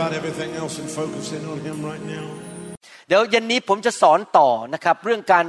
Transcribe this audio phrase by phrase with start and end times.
[0.00, 2.26] about everything else and focus in on Him right now.
[3.08, 5.44] เดี๋ยวเย็นนี้ผมจะสอนต่อนะครับเรื่องการ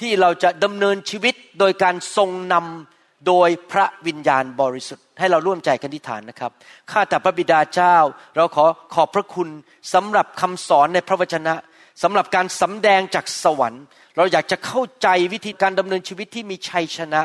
[0.00, 6.50] ที่เราจะดำเนินชีวิตโดยการทรงนำโดยพระวิญญาณบริสุทธิ์ให้เราร่วมใจกันที่ฐานนะครับ
[6.90, 7.96] ข้าแต่พระบิดาเจ้า
[8.36, 8.64] เราขอ
[8.94, 9.48] ขอบพระคุณ
[9.94, 11.54] สำหรับคำสอนในพระวจนะ
[12.02, 13.84] สำหรับการสำแดงจากสวรรค์
[14.16, 17.22] เราอยากจะเข้าใจวิธีการดำเนินชีวิตที่มีชัยชนะ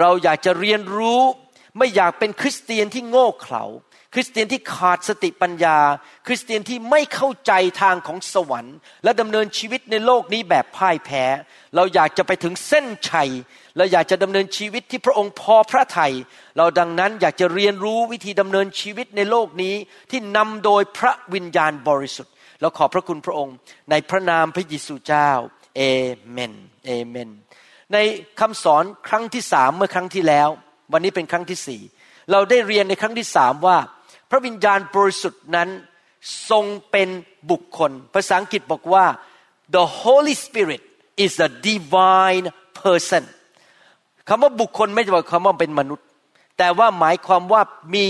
[0.00, 1.20] เราอยากจะเรียนรู้
[1.78, 3.64] ไม่อยากเป็นคริสเตียนที่โง่เขลา
[4.14, 5.78] คริสเตียนที่ขาดสติปัญญา
[6.26, 11.24] คริสเตียนที่ไม่เข้าใจทางของสวรรค์ และดำเนินชีวิตในโลกนี้แบบพ่ายแพ้
[11.76, 13.30] เราอยากจะไปถึงเส้นชัย
[13.76, 16.12] เราอยากจะดำเนินชีวิตที่พระองค์พอพระทยัย
[16.56, 19.74] เราดังนั้นอยากจะเรียนรู้วิธีดำเนินชีวิตในโลกนี้
[20.10, 23.54] ที่นำโดยพระวิญญาณบริสุทธิ์เราขอบพระคุณพระองค์
[23.90, 25.30] ในพระนามพระเยซูเจ้า
[25.76, 25.82] เอ
[26.30, 26.54] เมน
[26.86, 27.30] เอเมน
[27.92, 27.98] ใน
[28.40, 30.48] คำสอนครั้งที่สามเมื่อครั้งที่แล้ว
[30.92, 31.80] วันนี้เป็นครั้งที่สี่
[32.32, 33.76] เราได้เรียนในครั้งที่สามว่า
[34.30, 35.68] พระวิญญาณบริสุทธิ์นั้น
[36.50, 37.08] ทรงเป็น
[37.50, 39.06] บุคคล ภาษาอังกฤษบอกว่า
[39.74, 40.82] the Holy Spirit
[41.24, 42.46] is a divine
[42.80, 43.24] person
[44.28, 46.06] คำว่าบุคคลไม่ใช่ว่าคำว่าเป็นมนุษย์
[46.58, 47.62] แต่ว่าหมายความว่า
[47.94, 48.06] มี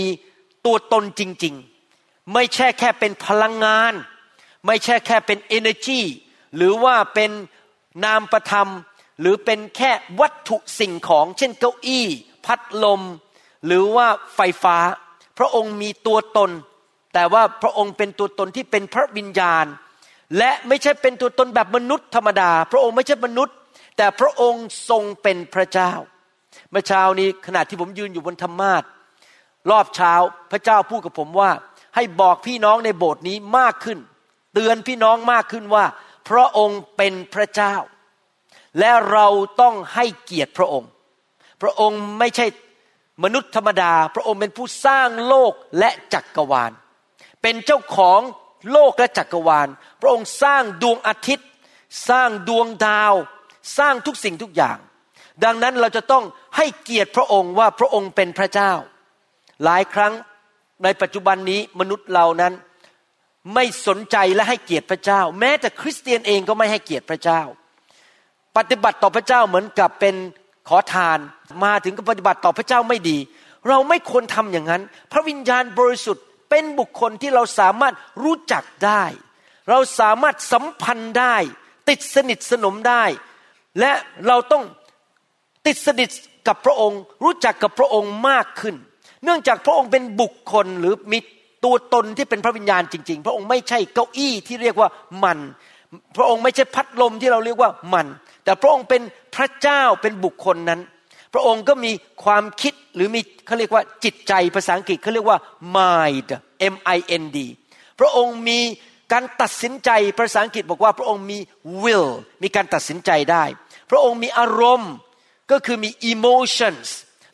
[0.64, 1.54] ตัวตนจริง
[1.94, 3.92] ๆ ไม่ใช่แค่เป็นพลังงาน
[4.66, 6.00] ไม่ใช่แค่เป็น energy
[6.56, 7.30] หรือว่าเป็น
[8.04, 8.68] นามประธรรม
[9.20, 12.06] หรือเป็นแค่วัตถุสิ่งของ เช่นเก้าอี้
[12.46, 13.00] พัดลม
[13.66, 14.76] หรือว่าไฟฟ้า
[15.40, 16.50] พระองค์มีตัวตน
[17.14, 19.66] แต่ว่าพระองค์เป็นตัวตนที่เป็นพระวิญญาณ
[20.38, 23.54] และไม่ใช่เป็นตัวตนแบบมนุษย์ธรรมดา พระองค์ไม่ใช่มนุษย์
[23.96, 25.92] แต่พระองค์ทรงเป็นพระเจ้า
[26.70, 28.82] เมื่อเช้านี้ขณะที่ผมยืนอยู่บนธรรมาท
[29.70, 30.14] รอบเช้า
[30.50, 31.50] พระเจ้าพูดกับผมว่า
[31.94, 33.98] ให้บอกพี่น้องในโบสถ์นี้มากขึ้น
[34.54, 35.84] เตือนพี่น้องมากขึ้นว่า
[36.28, 37.74] พระองค์เป็นพระเจ้า
[38.78, 39.26] และเรา
[39.60, 40.90] ต้องให้เกียรติพระองค์
[41.62, 42.46] พระองค์ไม่ใช่
[43.24, 46.72] มนุษย์ธรรมดา พระองค์เป็นผู้สร้างโลกและจักกรวาล
[47.42, 48.20] เป็นเจ้าของ
[48.72, 49.68] โลกและจักรวาล
[50.00, 51.48] พระองค์สร้างดวงอาทิตย์
[52.08, 53.14] สร้างดวงดาว
[53.78, 54.78] สร้างทุกสิ่งทุกอย่าง
[55.44, 56.24] ดังนั้นเราจะต้อง
[56.56, 58.72] ให้เกียรติพระองค์ว่าพระองค์เป็นพระเจ้า
[59.64, 60.12] หลายครั้ง
[60.84, 62.52] ในปัจจุบันนี้มนุษย์เรานั้น
[63.54, 67.40] ไม่สนใจและให้เกียรติพระเจ้า แม้แต่คริสเตียนเองก็ไม่ให้เกียรติพระเจ้า
[68.56, 70.14] ปฏิบัติต่อพระเจ้าเหมือนกับเป็น
[70.68, 71.18] ขอทาน
[71.64, 73.18] มาถึงก็ปฏิบัติต่อพระเจ้าไม่ดี
[73.68, 74.82] เราไม่ควรทำอย่างนั้น
[75.12, 79.04] พระวิญญาณบริสุทธิ์เป็นบุคคลที่เราสามารถรู้จักได้
[79.70, 81.36] เราสามารถสัมพันธ์ได้
[81.88, 83.04] ติดสนิทสนมได้
[83.80, 83.92] และ
[84.26, 84.64] เราต้อง
[85.66, 86.08] ติดสนิท
[86.48, 88.74] กับพระองค์ รู้จักกับพระองค์มากขึ้น
[89.24, 91.18] เนื่องจากพระองค์เป็นบุคคลหรือมี
[91.64, 94.88] ตัวตนที่เป็นพระวิญญาณจริง ๆ พระองค์ไม่ใช่เก้าอี้ที่เรียกว่า
[95.24, 95.38] มัน
[96.16, 98.06] พระองค์ไม่ใช่พัดลมที่เราเรียกว่ามัน
[98.44, 99.02] แต่พระองค์เป็น
[99.34, 100.80] พระเจ้าเป็นบุคคลนั้น
[101.34, 101.92] พระองค์ก็มี
[102.24, 105.38] ความคิดหรือมีเขาเรียกว่าจิตใจภาษาอังกฤษเขาเรียกว่า
[105.76, 106.30] mind
[106.72, 107.38] M I N D
[108.00, 108.60] พระองค์มี
[109.12, 111.38] การตัดสินใจภาษาอังกฤษบอกว่าพระองค์มี
[111.82, 112.10] will
[112.42, 113.44] มีการตัดสินใจได้
[113.90, 114.92] พระองค์มีอารมณ์
[115.50, 116.86] ก็คือมี emotions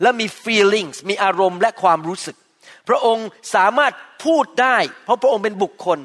[0.03, 2.37] และมี feelings มีอารมณ์และความรู้สึก
[2.89, 3.93] พระองค์สามารถ
[4.25, 5.99] พูดได้ เพราะพระองค์เป็นบุคคล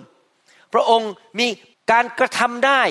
[0.73, 1.47] พระองค์มี
[1.91, 2.81] การกระทำได้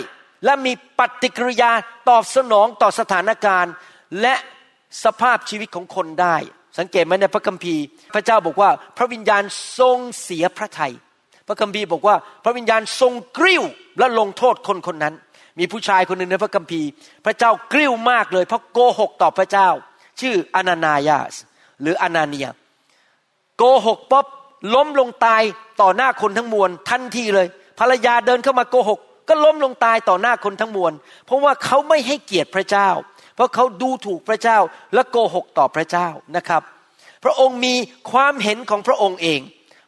[0.45, 1.71] และมีปฏิกิริยา
[2.09, 3.73] ตอบสนองต่อสถานการณ์
[4.21, 4.35] และ
[5.05, 6.37] สภาพชีวิตของคนได้
[6.79, 7.83] สังเกตไหมในพระคัมภีร์
[8.15, 9.43] พระเจ้าบอกว่าพระวิญญาณ
[9.79, 10.95] ทรงเสียพระทยัย
[11.49, 13.63] พระคัมภีร์บอกว่าพระวิญญาณทรงกริ้ว
[13.99, 15.15] และลงโทษคนคนนั้น
[15.59, 16.89] มีผู้ชายคนหนึ่งในพระคัมภีร์
[17.25, 19.69] พระเจ้ากริ้วมากเลยเพราะโกหกต่อพระเจ้า
[20.21, 21.35] ชื่ออนานายาส
[21.81, 22.49] หรืออนาเนีย
[23.57, 24.27] โกหกป๊อบ
[24.75, 25.43] ล้มลงตาย
[25.81, 27.47] ต่อหน้าคนทั้งมวลทันทีเลย
[27.79, 29.01] ภรรยาเดินเข้ามาโกหก
[29.31, 30.93] ก็ล้มลงตายต่อหน้าคนทั้งมวล
[31.27, 32.89] เพราะว่าเขาไม่ให้เกียรติพระเจ้า
[33.35, 34.59] เพราะเขาดูถูกพระเจ้า
[34.95, 36.63] และโกหกต่อพระเจ้านะครับ
[37.25, 37.75] พระองค์มี
[38.13, 39.41] ความเห็นของพระองค์เอง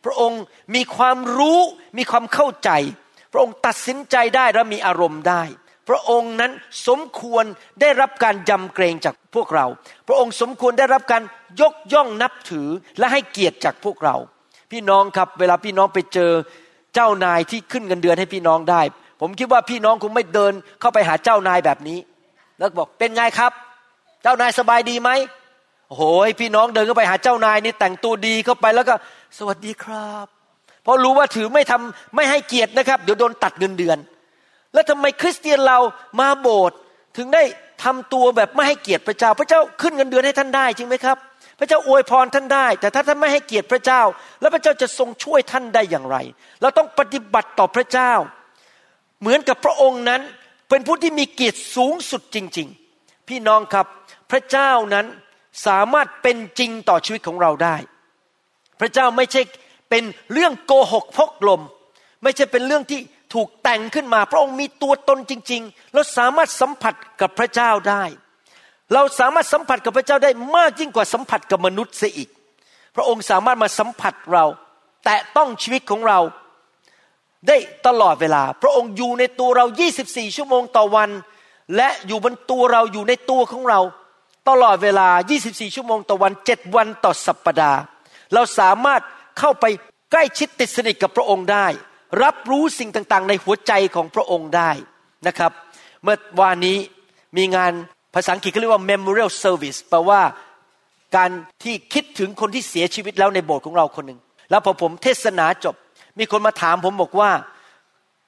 [0.05, 0.41] พระองค์
[0.75, 1.59] มีความรู้
[1.99, 2.71] มีความเข้าใจ
[3.33, 5.43] พระองค์ตัดสินใจได้และมีอารมณ์ได้
[5.88, 6.53] พระองค์นั้น
[6.88, 7.45] สมควร
[7.81, 9.67] ได้รับการยำเกรงจากพวกเรา
[10.09, 11.23] พระองค์สมควรได้รับการ
[11.61, 12.69] ยกย่องนับถือ
[12.99, 14.17] และให้เกียรติจากพวกเรา
[14.71, 16.33] พี่น้องครับ เวลาพี่น้องไปเจอ
[16.95, 18.83] เจ้านายที่ขึ้นเงินเดือนให้พี่น้องได้
[19.25, 21.99] ผมคิดว่าพี่น้องคงไม่เดินเข้าไปหาเจ้านายแบบนี้
[22.59, 23.53] แล้วบอกเป็นไงครับ
[24.23, 25.11] เจ้านายสบายดีไหม
[25.89, 26.03] โอ้โห
[26.41, 28.95] พี่น้องเดินเข้าไปหาเจ้านายนี่แต่งตัวดีเข้าไปแล้วก็
[29.39, 30.27] สวัสดีครับ
[30.83, 33.99] เพราะรู้ว่าถือไม่ทำไม่ให้เกียรตินะครับ เดี๋ยวโดนตัดเงินเดือน
[34.73, 35.79] แล้วทำไมคริสเตียนเรา
[36.21, 36.77] มาโบสถ์
[37.17, 37.43] ถึงได้
[37.85, 41.19] ทำตัวแบบไม่ให้เกียรติพระเจ้า พระเจ้าขึ้นเงินเดือนให้ท่านได้จริงไหมครับ
[41.59, 44.03] พระเจ้าอวยพรท่านได้ แต่ถ้าท่านไม่ให้เกียรติพระเจ้า
[44.41, 46.17] แล้วพระเจ้าจะทรงช่วยท่านได้อย่างไร
[46.63, 48.13] เราต้องปฏิบัติต่อพระเจ้า
[49.23, 50.23] เหมือนกับพระองค์นั้น
[50.69, 53.87] เป็นผู้ที่มีเกียรติสูงสุดจริง ๆ พี่น้องครับ
[54.31, 55.07] พระเจ้านั้น
[55.67, 57.77] สามารถเป็นจริงต่อชีวิตของเราได้
[58.81, 59.43] พระเจ้าไม่ใช่
[59.91, 61.63] เป็นเรื่องโกหกพกลม
[62.23, 63.01] ไม่ใช่เป็นเรื่องที่
[63.35, 68.05] ถูกแต่งขึ้นมา พระองค์มีตัวตนจริงๆเราสามารถสัมผัสกับพระเจ้าได้
[68.95, 72.29] เราสามารถสัมผัสกับพระเจ้าได้มากยิ่งกว่าสัมผัสกับมนุษย์เสียอีก
[72.95, 74.45] พระองค์สามารถมาสัมผัสเรา
[75.05, 76.19] แต่ต้องชีวิตของเรา
[77.49, 77.56] ได้
[77.87, 79.65] ตลอดเวลา พระองค์อยู่ในตัวเรา
[80.00, 81.11] 24 ชั่วโมงต่อวัน
[81.77, 83.81] และอยู่บนตัวเราอยู่ในตัวของเรา
[84.49, 85.09] ตลอดเวลา
[85.43, 87.81] 24 ชั่วโมงต่อวัน 7 วันต่อสัปปดาห์
[88.35, 89.03] เราสามารถ
[89.39, 89.65] เข้าไป
[90.11, 91.67] ใกล้ชิดติดสนิทกับพระองค์ได้
[92.23, 94.71] รับรู้สิ่งต่างๆ ในหัวใจของพระองค์ได้
[95.27, 95.53] นะครับ
[96.03, 96.77] เมื่อวานนี้
[97.37, 97.73] มีงาน
[98.15, 100.21] ภาษาอังกฤษเขาเรียกว่า memorial service แปลว่า
[101.17, 101.31] การ
[101.62, 105.75] ที่คิดถึงคนที่เสียชีวิตแล้วในโบสถ์ของเราคนหนึ่งแล้วพอผมเทศนาจบ
[106.19, 107.31] มีคนมาถามผมบอกว่า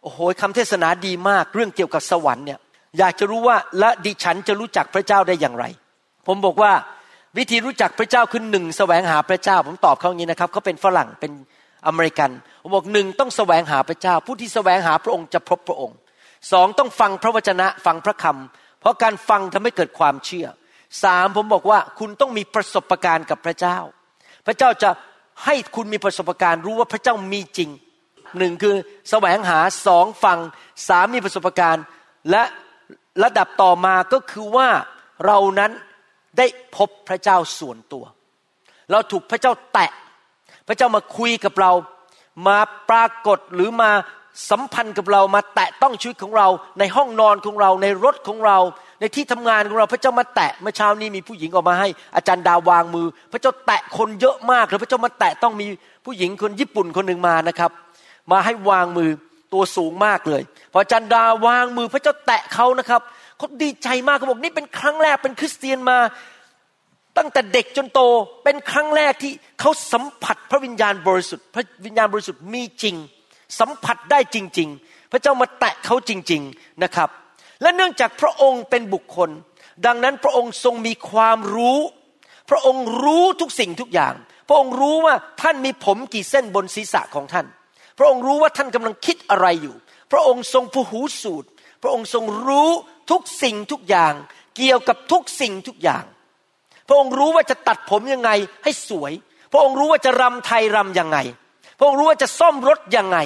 [0.03, 2.59] โอ้โหคำเทศนาดีมากเรื่องเกี่ยวกับสวรรค์เนี่ย
[2.99, 5.65] อยากจะรู้ว่าและดิฉันจะรู้จักพระเจ้าได้อย่างไร
[6.27, 6.73] ผมบอกว่า
[7.39, 11.33] วิธีรู้จักพระเจ้าคือหนึ่งแสวงหาพระเจ้า ผมตอบเขาอย่างนี้นะครับเขาเป็นฝรั่งเป็น
[11.87, 12.31] อเมริกัน
[12.63, 15.97] ผมบอกหนึ่งต้องแสวงหาพระเจ้า ผู้ที่แสวงหาพระองค์จะพบพระองค์
[16.53, 20.47] สองต้องฟังพระวจนะฟังพระคำเพราะการฟังทำให้เกิดความเชื่อ
[21.03, 23.79] สามผมบอกว่าคุณต้องมีประสบการณ์กับพระเจ้า
[24.47, 24.91] พระเจ้าจะ
[25.45, 27.71] ให้คุณมีประสบการณ์รู้ว่าพระเจ้ามีจริง
[28.39, 28.75] หนึ่งคือ
[29.11, 30.39] แสวงหาสองฟัง
[30.89, 31.85] สามมีประสบการณ์
[32.31, 32.43] และ
[33.23, 34.69] ระดับต่อมาก็คือว่า
[35.27, 35.73] เรานั้น
[36.39, 36.47] ได้
[36.77, 38.05] พบพระเจ้าส่วนตัว
[38.91, 39.91] เราถูกพระเจ้าแตะ
[40.69, 41.73] พระเจ้ามาคุยกับเรา
[42.49, 42.59] มา
[42.91, 43.91] ปรากฏหรือมา
[44.51, 46.49] สัมพันธ์กับเรามาแตะต้องชีวิตของเรา
[46.79, 48.59] ในห้องนอนของเราในรถของเรา
[49.01, 55.67] ในที่ทำงานของเราพระเจ้ามาแตะเมื่อเช้านี้มีผู้หญิงออกมาให้อาจารย์ดาวางมือ พระเจ้าแตะคนเยอะมากเลยพระเจ้ามาแตะต้องมี
[56.05, 57.71] ผู้หญิงคนญี่ปุ่นคนหนึ่งมานะครับ
[58.33, 59.11] มาให้วางมือ
[59.53, 60.43] ตัวสูงมากเลย
[60.73, 63.01] พออาจารย์ดาวางมือพระเจ้าแตะเขานะครับ
[63.39, 65.99] เขาดีใจมากเขาบอกนี่เป็นครั้งแรกเป็นคริสเตียนมา
[67.19, 68.01] ตั้งแต่เด็กจนโต
[68.45, 72.97] เป็นครั้งแรกที่เขาสัมผัสพระวิญญาณบริสุทธิ์ พระวิญญาณบริสุทธิ์มีจริง
[73.59, 77.09] สัมผัสได้จริง ๆ พระเจ้ามาแตะเขาจริง ๆนะครับ
[77.63, 79.31] และเนื่องจากพระองค์เป็นบุคคล
[79.87, 81.79] ดังนั้นพระองค์ทรงมีความรู้
[82.51, 84.15] พระองค์รู้ทุกสิ่งทุกอย่าง
[84.49, 87.47] พระองค์รู้ว่าท่านมีผมกี่เส้นบนศีรษะของท่าน
[87.99, 89.75] พระองค์รู้ว่าท่านกำลังคิดอะไรอยู่
[90.13, 91.49] พระองค์ทรงผู้หูสูตร
[91.83, 92.71] พระองค์ทรงรู้
[93.11, 94.15] ทุกสิ่งทุกอย่าง
[94.57, 96.05] เกี่ยวกับทุกสิ่งทุกอย่าง
[96.89, 98.31] พระองค์รู้ว่าจะตัดผมยังไง
[98.65, 99.13] ให้สวย
[99.53, 101.19] พระองค์รู้ว่าจะรำไทยรำยังไง
[101.79, 103.19] พระองค์รู้ว่าจะซ่อมรถยังไง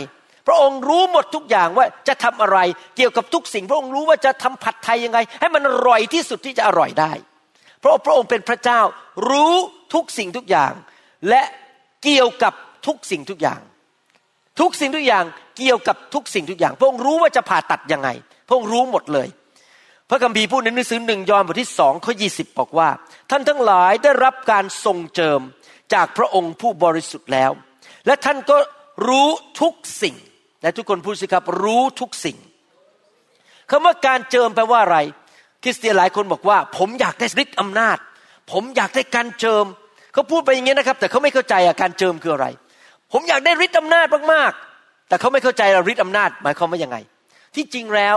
[0.46, 2.58] พระองค์รู้หมดทุกอย่างว่าจะทำอะไร
[2.96, 7.12] เกี่ยวกับทุกสิ่ง พระองค์รู้ว่าจะทำผัดไทยยังไง ให้มันอร่อยที่สุดที่จะอร่อยได้
[7.80, 8.80] เพราะพระองค์เป็นพระเจ้า
[9.30, 9.54] รู้
[9.94, 10.72] ทุกสิ่งทุกอย่าง
[11.28, 11.42] และ
[12.04, 12.54] เกี่ยวกับ
[12.86, 13.60] ทุกสิ่งทุกอย่าง
[14.60, 15.24] ทุกสิ่งทุกอย่าง
[15.58, 18.08] เกี่ยวกับทุกสิ่งทุกอย่าง พระองค์รู้ว่าจะผ่าตัดยังไง
[18.48, 19.28] พระองค์รู้หมดเลย
[20.08, 22.28] พระคัมภีร์พูดในหนังสือหนึ่งยอห์นบทที่สองข้อยี
[22.58, 22.88] บอกว่า
[23.30, 25.40] ท่านทั้งหลายได้รับการทรงเจิม
[25.94, 27.50] จากพระองค์ผู้บริสุทธิ์แล้ว
[28.06, 28.56] และท่านก็
[29.08, 29.28] รู้
[29.60, 30.16] ทุกสิ่ง
[30.62, 32.36] และทุกคนพูดสิครับรู้ทุกสิ่ง
[33.70, 34.98] คำว่าการเจิมแปลว่าอะไร
[35.62, 37.98] คริสเตียนหลายคนบอกว่า ผมอยากได้ฤทธิ์อำนาจ
[38.52, 39.64] ผมอยากได้การเจิม
[40.12, 42.46] เขาพูดไปอย่างนี้นะครับ แต่เขาไม่เข้าใจอาการเจิมคืออะไร
[43.12, 45.62] ผมอยากได้ฤทธิ์อำนาจมากๆ แต่เขาไม่เข้าใจ
[45.92, 46.96] ฤทธิ์อำนาจหมายความว่ายังไง
[47.54, 48.16] ที่จริงแล้ว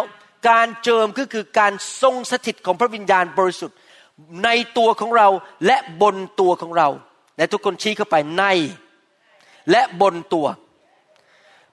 [0.49, 3.77] การเจิมก็คือการทรงสถิตของพระวิญญาณบริสุทธิ์
[4.43, 5.27] ในตัวของเรา
[5.65, 6.89] และบนตัวของเรา
[7.37, 8.45] และทุกคนชี้เข้าไปใน
[9.71, 10.47] และบนตัว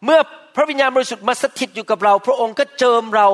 [0.04, 0.20] เมื่อ
[0.56, 3.28] พระวิญญาณบริสุทธิ์มาสถิตอยู่กับเรา พระองค์ก็เจิมเรา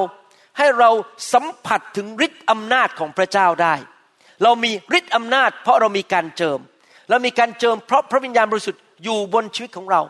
[0.59, 0.91] ให้เรา
[1.33, 3.75] สัมผัสถึงฤทธิ์อำนาจของพระเจ้าได้
[4.43, 6.59] เรามีฤทธิ์อำนาจ เพราะเรามีการเจิม
[7.11, 10.03] เรามีการเจิมเพราะพระวิญญาณบริสุทธิ์อยู่บนชีวิตของเรา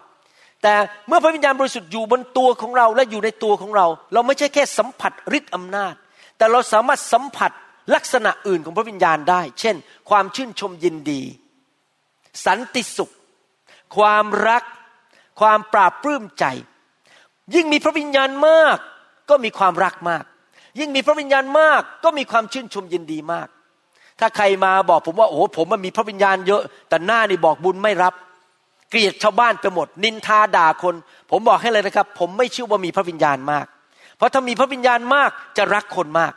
[0.62, 0.74] แต่
[1.08, 5.94] เมื่อพระวิญญาณบริสุทธิ์อยู่บนตัวของเราและอยู่ในตัวของเรา เราไม่ใช่แค่สัมผัสฤทธิ์อำนาจ
[6.36, 7.50] แต่เราสามารถสัมผัส
[7.94, 9.76] ลักษณะอื่นของพระวิญญาณได้ เช่น
[10.10, 11.22] ความชื่นชมยินดี
[12.46, 13.12] สันติสุข
[13.96, 14.62] ความรัก
[15.40, 16.44] ความปราบปลื้มใจ
[17.54, 18.78] ยิ่งมีพระวิญญาณมาก
[19.30, 20.24] ก็มีความรักมาก
[20.78, 23.48] ยิ่งมีพระวิญญาณมาก ก็มีความชื่นชมยินดีมาก
[24.20, 28.14] ถ้าใครมาบอกผมว่าโอ้ผมมันมีพระวิญญาณเยอะ แต่หน้านี่บอกบุญไม่รับ
[28.90, 30.94] เกลียดชาวบ้านไปหมด นินทาด่าคน
[31.30, 33.66] ผมบอกให้เลยนะครับ ผมไม่เชื่อว่ามีพระวิญญาณมาก
[34.16, 36.32] เพราะถ้ามีพระวิญญาณมากจะรักคนมาก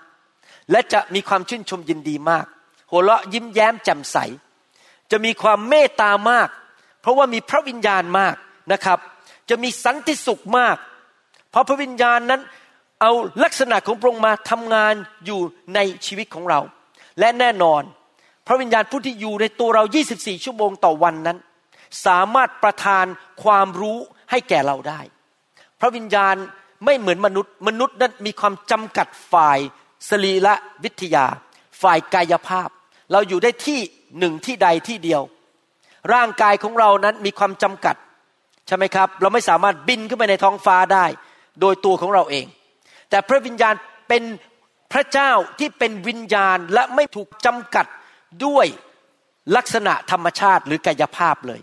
[0.72, 2.46] และจะมีความชื่นชมยินดีมาก
[2.92, 4.18] หัวเราะยิ้มแย้มแจ่มใส
[5.12, 6.48] จะมีความเมตตามาก
[7.01, 8.36] เพราะว่ามีพระวิญญาณมาก
[8.74, 9.00] นะครับ
[9.50, 10.77] จะมีสันติสุขมาก
[11.51, 12.42] เพราะพระวิญญาณนั้น
[13.01, 13.12] เอา
[13.44, 14.94] ลักษณะของพระองค์มาทำงาน
[15.25, 15.39] อยู่
[15.75, 16.60] ในชีวิตของเรา
[17.20, 17.82] และแน่นอน
[18.48, 21.38] พระวิญญาณผู้ที่อยู่ในตัวเรา 24 ชั่วโมงต่อวันนั้น
[22.06, 23.06] สามารถประทาน
[23.44, 23.98] ความรู้
[24.32, 25.01] ให้แก่เราได้
[25.80, 26.36] พระวิญญาณ
[26.86, 29.60] ไม่เหมือนมนุษย์ มนุษย์นั้นมีความจำกัดฝ่าย
[30.10, 31.25] สรีระวิทยา
[31.82, 32.70] ฝ่ายกายภาพ
[33.12, 33.80] เราอยู่ได้ที่
[34.20, 35.22] หนึ่งที่ใดที่เดียว
[36.14, 37.96] ร่างกายของเรานั้นมีความจำกัด
[38.68, 41.06] ใช่ไหมครับ เราไม่สามารถบินขึ้นไปในท้องฟ้าได้
[41.62, 42.46] โดยตัวของเราเอง
[43.10, 43.74] แต่พระวิญญาณ
[44.08, 44.24] เป็น
[44.94, 47.86] พระเจ้าที่เป็นวิญญาณและไม่ถูกจำกัด
[48.46, 48.68] ด้วย
[49.56, 51.62] ลักษณะธรรมชาติหรือกายภาพเลย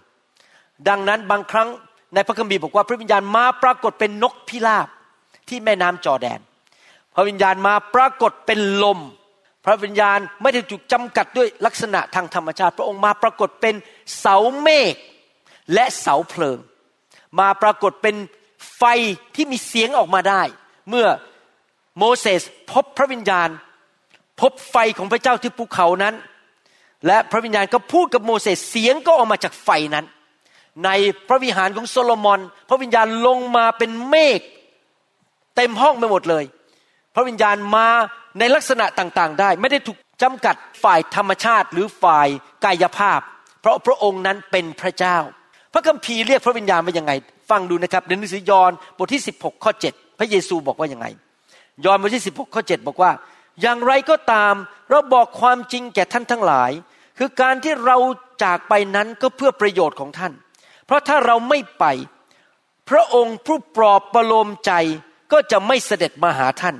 [0.88, 1.68] ดังนั้นบางครั้ง
[2.14, 4.88] ในพระคัมภีร์บอกว่าพระวิญญาณมาปรากฏเป็นนกพิราบ
[5.48, 6.40] ที่แม่น้ำจอแดน
[7.14, 8.98] พระวิญญาณมาปรากฏเป็นลม
[9.64, 13.74] พระวิญญาณไม่ได้ถูกจำกัดด้วยลักษณะทางธรรมชาติ พระองค์มาปรากฏเป็น
[14.18, 14.94] เสาเมฆ
[15.74, 16.58] และเสาเพลิง
[17.40, 18.16] มาปรากฏเป็น
[18.76, 18.82] ไฟ
[19.34, 20.42] ที่มีเสียงออกมาได้
[20.88, 21.06] เมื่อ
[21.98, 23.48] โมเสสพบพระวิญญาณ
[24.40, 26.14] พบไฟของพระเจ้าที่ภูเขานั้น
[27.06, 30.06] และพระวิญญาณก็พูดกับโมเสสเสียงก็ออกมาจากไฟนั้น
[30.84, 30.90] ใน
[31.28, 34.40] พระวิหารของโซโลมอน พระวิญญาณลงมาเป็นเมฆ
[35.56, 36.44] เต็มห้องไปหมดเลย
[37.14, 37.88] พระวิญญาณมา
[38.38, 42.28] ในลักษณะต่างๆได้ ไม่ได้ถูกจำกัดฝ่ายธรรมชาติหรือฝ่าย
[42.64, 43.20] กายภาพ
[43.60, 45.16] เพราะพระองค์นั้นเป็นพระเจ้า
[45.72, 47.12] พระคัมภีร์เรียกพระวิญญาณว่ายังไง
[47.50, 51.06] ฟังดูนะครับในหนังสือยอห์นบทที่ 16 ข้อ 7 พระเยซูบอกว่ายังไง
[51.84, 53.12] ยอห์นบทที่ 16 ข้อ 7 บอกว่า
[53.62, 54.54] อย่างไรก็ตาม
[54.90, 56.70] เราบอกความจริงแก่ท่านทั้งหลาย
[57.18, 57.96] คือการที่เรา
[58.42, 60.32] จากไปนั้นก็เพื่อประโยชน์ของท่าน
[60.86, 61.84] เพราะถ้าเราไม่ไป
[62.90, 64.72] พระองค์ผู้ปลอบประโลมใจ
[65.32, 66.76] ก็จะไม่เสด็จมาหาท่าน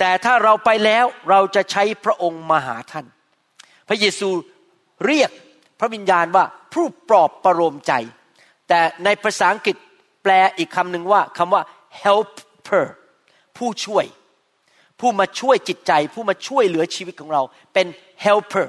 [0.00, 3.06] แต่ถ้าเราไปแล้วเราจะใช้พระองค์มาหาท่าน
[3.88, 4.30] พระเยซู
[5.06, 5.30] เรียก
[5.80, 7.92] พระวิญญาณว่าผู้ปลอบประโลมใจ
[8.68, 9.76] แต่ในภาษาอังกฤษ
[10.22, 11.62] แปลอีกคำหนึ่งว่าคำว่า
[12.02, 12.86] helper
[13.56, 14.04] ผู้ช่วย
[15.00, 17.42] ผู้มาช่วยจิตใจ ผู้มาช่วยเหลือชีวิตของเรา
[17.74, 17.86] เป็น
[18.24, 18.66] helper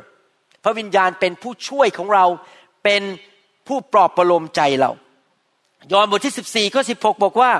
[0.63, 2.25] พระวิญญาณเป็นผู้ช่วยของเรา
[2.83, 3.01] เป็น
[3.67, 4.91] ผู้ปลอบประโลมใจเรา
[5.91, 7.51] ยอห์นบทที่ 14ข้อ16 บอกว่า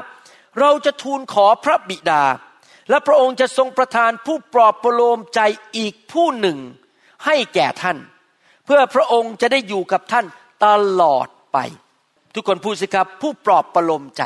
[0.59, 2.23] เราจะทูลขอพระบิดา
[2.91, 5.41] และพระองค์จะทรงประทานผู้ปลอบประโลมใจ
[5.77, 6.57] อีกผู้หนึ่ง
[7.25, 7.97] ให้แก่ท่าน
[8.65, 10.25] เพื่อพระองค์จะได้อยู่กับท่าน
[10.65, 10.67] ต
[11.01, 11.57] ลอดไป
[12.33, 14.23] ทุกคนพูดสิครับ ผู้ปลอบประโลมใจ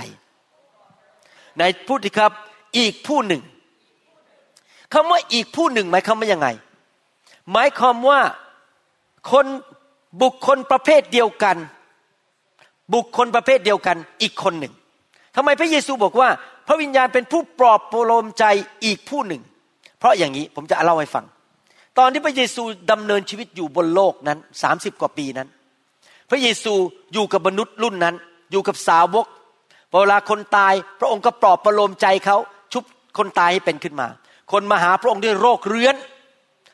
[1.57, 2.31] ในพูดสิครับ
[2.77, 3.41] อีกผู้หนึ่ง
[4.93, 6.47] คำว่าอีกผู้หนึ่งหมายความว่ายังไง
[7.51, 8.19] หมายความว่า
[9.31, 9.45] คน
[10.21, 11.57] บุคคลประเภทเดียวกัน
[12.93, 14.73] บุคคลประเภทเดียวกันอีกคนหนึ่ง
[15.35, 16.29] ทำไมพระเยซูบอกว่า
[16.67, 18.45] พระวิญญาณเป็นผู้ปลอบประโลมใจ
[18.85, 19.41] อีกผู้หนึ่ง
[19.99, 21.25] เพราะอย่างนี้ผมจะเล่าให้ฟัง
[21.97, 25.47] ตอนที่พระเยซูดำเนินชีวิตอยู่บนโลกนั้นสามสิบกว่าปีนั้น
[26.29, 26.73] พระเยซู
[27.13, 28.15] อยู่กับมนุษย์รุ่นนั้น
[28.51, 29.25] อยู่กับสาวก
[29.91, 32.37] เวลาคนตายพระองค์ก็ปลอบประโลมใจเขา
[32.73, 32.83] ชุบ
[33.17, 34.07] คนตายให้เป็นขึ้นมา
[34.51, 35.95] คนมาหาพระองค์ด้วยโรคเรื้อน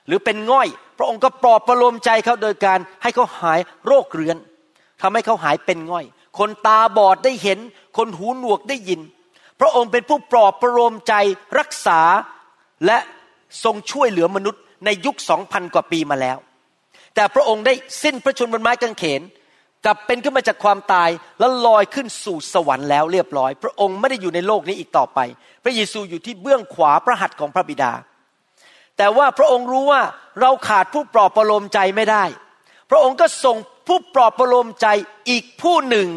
[0.08, 0.68] หรือเป็นง่อย
[0.98, 4.38] พระองค์ก็ปลอบประโลมใจเขาโดยการให้เขาหายโรคเรื้อน
[5.02, 6.06] ทำให้เขาหายเป็นง่อย
[6.40, 7.60] คนตาบอดได้เห็น
[7.98, 9.02] คนหูหนวกได้ยิน
[9.62, 11.14] พระองค์เป็นผู้ปลอบประโลมใจ
[11.60, 12.00] รักษา
[12.86, 12.98] และ
[13.64, 16.38] ทรงช่วยเหลือมนุษย์ในยุคสองพันกว่าปีมาแล้ว
[17.16, 19.22] แต่พระองค์ได้สิ้นพระชนม์บนไม้กางเขน
[19.86, 25.20] กลับเป็นขึ้นมาจากความตายแล้วลอยขึ้นสู่สวรรค์แล้วเรียบร้อย พระองค์ไม่ได้อยู่ในโลกนี้อีกต่อไป
[25.64, 27.92] พระเยซูอยู่ที่เบื้องขวาพระหัตถ์ของพระบิดา
[28.98, 30.02] แต่ว่าพระองค์รู้ว่า
[30.42, 32.24] เราขาดผู้ปลอบประโลมใจไม่ได้
[32.90, 34.88] พระองค์ก็ส่งผู้ปลอบประโลมใจ
[35.30, 36.08] อีกผู้หนึ่ง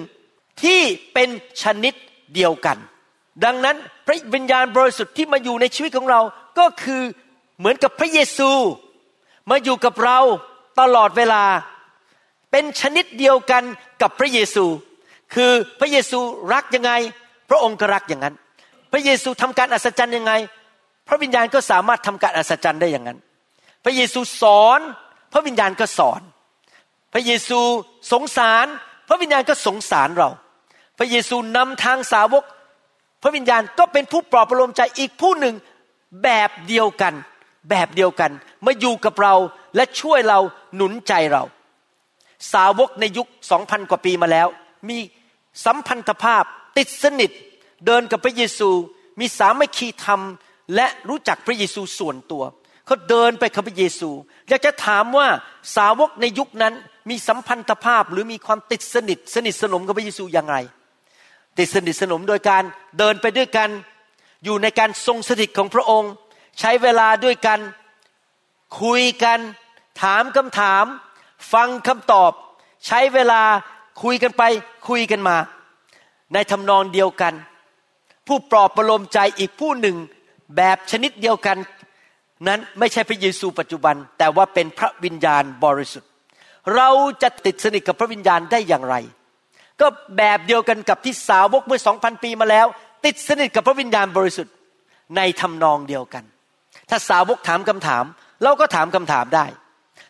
[0.62, 0.80] ที่
[1.12, 1.28] เป็น
[1.62, 1.94] ชนิด
[2.34, 2.76] เดียวกัน
[3.44, 3.76] ดังนั้น
[4.06, 6.20] พระวิญญาณบริสุทธิ์ที่มาอยู่ในชีวิตของเรา
[6.58, 7.02] ก็คือ
[7.58, 8.50] เหมือนกับพระเยซู
[9.50, 10.18] มาอยู่กับเรา
[10.80, 11.44] ตลอดเวลา
[12.50, 13.62] เป็นชนิดเดียวกัน
[14.02, 14.64] กับพระเยซู
[15.34, 16.18] คือพระเยซู
[16.52, 16.92] รักยังไง
[17.50, 18.34] พระองค์ก็รักอย่างนั้น
[18.92, 20.32] พระเยซูทำการอัศจรรย์ยังไง
[21.08, 23.18] พระวิญญาณก็สามารถทำการอัศจรรย์ได้อย่างนั้น
[23.84, 24.80] พระเยซูสอน
[25.32, 26.20] พระวิญญาณก็สอน
[27.12, 27.60] พระเยซู
[28.12, 28.66] สงสาร
[29.08, 30.30] พระวิญญาณก็สงสารเรา
[30.98, 32.44] พระเยซูนำทางสาวก
[33.24, 35.54] พระวิญญาณก็เป็นผู้ปลอบประโลมใจอีกผู้หนึ่ง
[36.24, 37.14] แบบเดียวกัน
[37.70, 38.30] แบบเดียวกัน
[38.66, 39.34] มาอยู่กับเรา
[39.76, 40.38] และช่วยเรา
[40.76, 41.42] หนุนใจเรา
[42.52, 44.48] สาวกในยุคสองพันกว่าปีมาแล้ว
[44.88, 44.98] มี
[45.64, 46.44] สัมพันธภาพ
[46.78, 47.30] ติดสนิท
[47.86, 48.70] เดินกับพระเยซู
[49.20, 50.20] มีสามัคคีธรรม
[50.74, 52.42] และรู้จักพระเยซูส่วนตัว
[52.86, 54.10] เขาเดินไปกับพระเยซู
[54.48, 55.28] อยากจะถามว่า
[55.76, 56.74] สาวกในยุคนั้น
[57.10, 60.56] มีสัมพันธภาพหรือมีความติดสนิท สนิทสนมกับพระเยซูอย่างไร
[61.58, 62.62] ติดสนิทสนมโดยการ
[62.98, 63.70] เดินไปด้วยกัน
[64.44, 66.12] อยู่ในการทรงสถิตของพระองค์
[66.60, 67.60] ใช้เวลาด้วยกัน
[68.82, 69.38] คุยกัน
[70.02, 70.84] ถามคำถาม
[71.52, 72.32] ฟังคำตอบ
[72.86, 73.42] ใช้เวลา
[74.02, 74.42] คุยกันไป
[74.88, 75.36] คุยกันมา
[76.32, 77.34] ในทำนองเดียวกัน
[78.26, 79.96] ผู้ปลอบประโลมใจอีกผู้หนึ่ง
[80.56, 81.58] แบบชนิดเดียวกัน
[82.46, 86.10] นั้นไม่ใช่พระเยซูปัจจุบัน แต่ว่าเป็นพระวิญญาณบริสุทธิ์
[86.74, 86.88] เรา
[87.22, 88.96] จะติดสนิทกับพระวิญญาณได้อย่างไร
[89.80, 89.86] ก็
[90.18, 92.66] แบบเดียวกันกับที่สาวกเมื่อสองพันปีมาแล้ว
[93.04, 94.54] ติดสนิทกับพระวิญญาณบริสุทธิ์
[95.16, 96.24] ในทำนองเดียวกัน
[96.90, 98.04] ถ้าสาวกถามคำถาม
[98.42, 99.46] เราก็ถามคำถามได้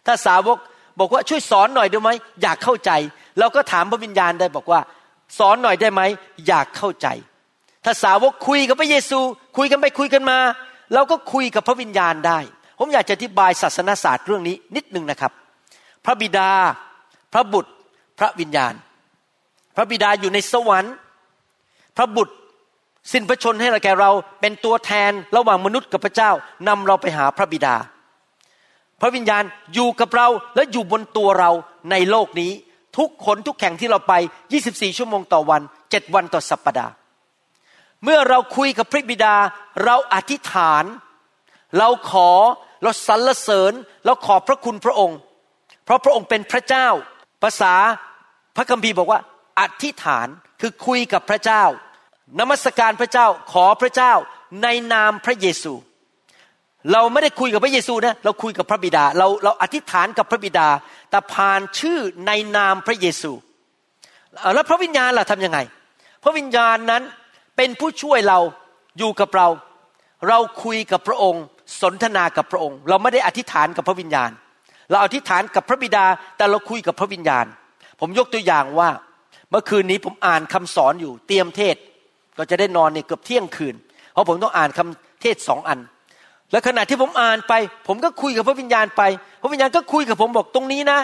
[0.07, 0.59] ถ้าสาวก
[0.99, 2.11] บอกว่าช่วยสอนหน่อยได้ไหม
[2.43, 2.91] อยากเข้าใจ
[3.39, 4.81] เราก็ถามพระวิญญาณได้บอกว่า
[5.39, 6.03] สอนหน่อยได้ไหม
[6.47, 7.09] อยากเข้าใจ
[7.85, 9.21] ถ้าสาวกคุยกับพระเยซู
[9.57, 10.39] คุยกันไปคุยกันมา
[10.95, 12.39] เราก็คุยกับพระวิญญาณได้
[12.79, 15.33] ผมอยากจะอธิบายศาสนศาสตร์เรื่องนี้นิดนึงนะครับ
[16.05, 16.51] พระบิดา
[17.33, 17.73] พระบุตร
[18.19, 18.75] พระวิญญาณ
[19.77, 20.95] พระบิดาอยู่ในสวรรค์
[21.97, 22.35] พระบุตร
[23.13, 26.31] สิ้นพระชนให้เราแก่เราเป็นตัวแทนระหว่างมนุษย์กับพระเจ้า
[26.69, 27.75] นำเราไปหาพระบิดา
[29.01, 31.51] พระวิญญาณอยู่กับเราและอยู่บนตัวเรา
[31.91, 32.53] ในโลกนี้
[32.99, 34.15] ทุกคนทุกแข่งที่เราไป
[34.57, 36.93] 24 ชั่วโมงต่อวัน 7 วันต่อสัปปดาห์
[38.05, 39.35] เมื่อเราคุยกับพระบิดา
[39.85, 40.85] เราอธิษฐาน
[41.79, 42.31] เราขอ
[42.83, 43.73] เราสรรเสริญ
[44.05, 45.19] เราขอบพระคุณพระองค์
[45.85, 46.87] เพราะพระองค์เป็นพระเจ้า
[47.43, 47.75] ภาษา
[48.57, 49.21] พระคัมภีร์บอกว่า
[49.61, 50.29] อธิษฐาน
[50.61, 51.65] คือคุยกับพระเจ้า
[52.41, 54.13] นมัสการพระเจ้าขอพระเจ้า
[54.63, 55.73] ในนามพระเยซู
[56.93, 60.69] เราไม่ได้คุยกับพระเยซูนะเราคุยกับพระบิดา เราเราอธิษฐานกับพระบิดา
[61.11, 63.33] แต่ผ่านชื่อในนามพระเยซู
[64.55, 65.59] แล้วพระวิญญาณล่ะทำยังไง
[66.25, 67.03] พระวิญญาณนั้น
[67.57, 68.39] เป็นผู้ช่วยเรา
[68.99, 69.49] อยู่กับเรา
[70.29, 71.45] เราคุยกับพระองค์
[71.83, 74.31] สนทนากับพระองค์ เราไม่ได้อธิษฐานกับพระวิญญาณ
[74.91, 76.05] เราอธิษฐานกับพระบิดา
[76.37, 77.47] แต่เราคุยกับพระวิญญาณ
[78.01, 78.89] ผมยกตัวอย่างว่า
[79.55, 81.77] มื่อคืนนี้ผมอ่านคำสอนอยู่เตรียมเทศ
[82.39, 83.75] ก็จะได้นอนเนี่ยเกือบเที่ยงคืน
[84.13, 85.79] เพราะผมต้องอ่านคำเทศสองอัน
[86.53, 87.53] แล้วขณะที่ผมอ่านไป
[87.89, 89.03] ผมก็คุยกับพระวิญญาณไป
[89.43, 90.99] พระวิญญาณก็คุยกับผมบอกตรงนี้นะ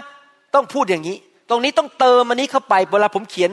[0.55, 1.17] ต้องพูดอย่างนี้
[1.51, 3.51] ตรงนี้ต้องเติมอันนี้เข้าไปเวลาผมเขียน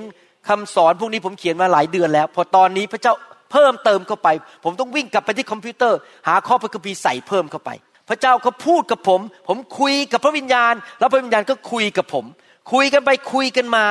[0.50, 3.14] คำสอนพวกนี้ผมเขียนมาหลายเดือนแล้ว พอตอนนี้พระเจ้า
[3.52, 4.28] เพิ่มเติมเข้าไป
[4.64, 7.70] ผมต้องวิ่งกลับไปที่คอมพิวเตอร์ หาข้อพระคัมภีร์ใส่เพิ่มเข้าไป
[8.10, 12.26] พระเจ้าก็พูดกับผม ผมคุยกับพระวิญญาณ แล้วพระวิญญาณก็คุยกับผม
[12.74, 13.86] คุยกันไปคุยกันมา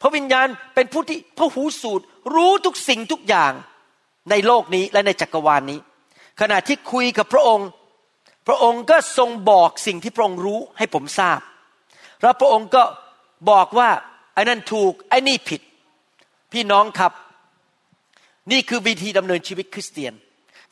[0.00, 3.52] พระวิญญาณเป็นผู้ที่พระหูสูตรรู้ทุกสิ่งทุกอย่าง
[4.30, 5.78] ในโลกนี้และในจักรวาลนนี้
[6.40, 7.68] ขณะที่คุยกับพระองค์
[8.48, 11.40] พระองค์ก็ทรงบอกสิ่งที่พระองค์รู้ให้ผมทราบ
[12.22, 12.82] แล้วพระองค์ก็
[13.50, 13.88] บอกว่า
[14.34, 15.60] ไอ้นั่นถูกไอ้นี่ผิด
[16.52, 17.12] พี่น้องครับ
[18.52, 20.12] นี่คือวิธีดำเนินชีวิตคริสเตียน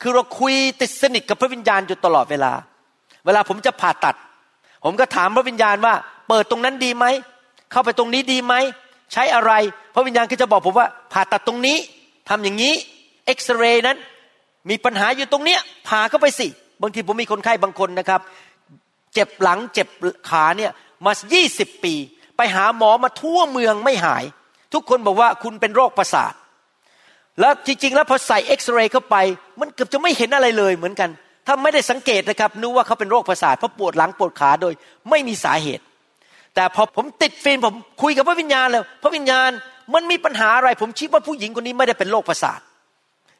[0.01, 2.53] คือเราคุยติดสนิทกับพระวิญญาณอยู่ตลอดเวลา
[3.25, 4.15] เวลาผมจะผ่าตัด
[4.85, 5.93] ผมก็ถามพระวิญญาณว่า
[6.27, 7.05] เปิดตรงนั้นดีไหม
[7.71, 8.53] เข้าไปตรงนี้ดีไหม
[9.13, 9.51] ใช้อะไร
[9.93, 11.77] พระวิญญาณก็จะบอกผมว่า ผ่าตัดตรงนี้
[12.29, 12.73] ทำอย่างนี้
[13.25, 13.97] เอ็กซเรย์นั้น
[14.69, 16.47] มีปัญหาอยู่ตรงเนี้ยผ่าเข้าไปสิ
[16.81, 18.21] บางทีผมมีคนไข้บางคนนะครับ
[19.13, 19.87] เจ็บหลังเจ็บ
[20.29, 20.71] ขาเนี่ย
[21.05, 21.93] มายี่สิบปี
[22.37, 24.23] ไปหาหมอมาทั่วเมืองไม่หาย
[24.73, 26.33] ทุกคนบอกว่าคุณเป็นโรคประสาท
[27.39, 29.15] แล้วจริง ๆ แล้วพอใส่เอ็กซเรย์เข้าไป
[29.59, 31.09] มันเกือบจะไม่เห็นอะไรเลยเหมือนกัน
[31.47, 34.73] ถ้าไม่ได้สังเกตนะครับนึกว่าเขาเป็นโรคประสาทเพราะปวดหลังปวดขาโดย
[35.09, 35.83] ไม่มีสาเหตุ
[36.55, 39.49] แต่พอผมติดฟิล์มผมคุยกับพระวิญญาณแล้วพระวิญญาณ
[39.93, 42.59] มันมีปัญหาอะไร ผมคิดว่าผู้หญิงคนนี้ไม่ได้เป็นโรคประสาท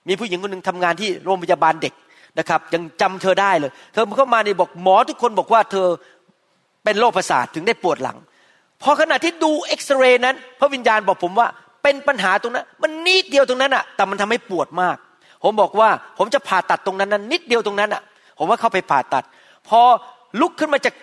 [0.08, 1.94] มีผู้หญิงคนหนึ่งทำงานที่โรงพยาบาลเด็ก
[2.40, 5.88] นะครับยังจำเธอได้เลย เธอเข้ามาในบอกหมอทุกคนบอกว่าเธอ
[6.84, 8.18] เป็นโรคประสาทถึงได้ปวดหลัง
[8.82, 11.48] พอขณะที่ดูเอ็กซเรย์นั้น พระวิญญาณบอกผมว่า
[11.84, 14.98] เป็นปัญหาตรงนั้น มันนิดเดียวตรงนั้นอะแต่มันทำให้ปวดมาก
[15.44, 18.02] ผมบอกว่าผมจะผ่าตัดตรงนั้นนั้นนิดเดียวตรงนั้นอะ
[18.38, 19.24] ผมว่าเข้าไปผ่าตัด
[19.70, 19.82] พอ
[20.42, 20.94] ลุกขึ้นมาจาก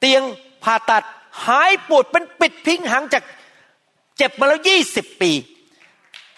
[0.00, 0.22] เตียง
[0.64, 1.02] ผ่าตัด
[1.46, 3.22] หายปวดเป็นปิดพิงหางจาก
[4.16, 5.32] เจ็บมาแล้วยี่สิบปี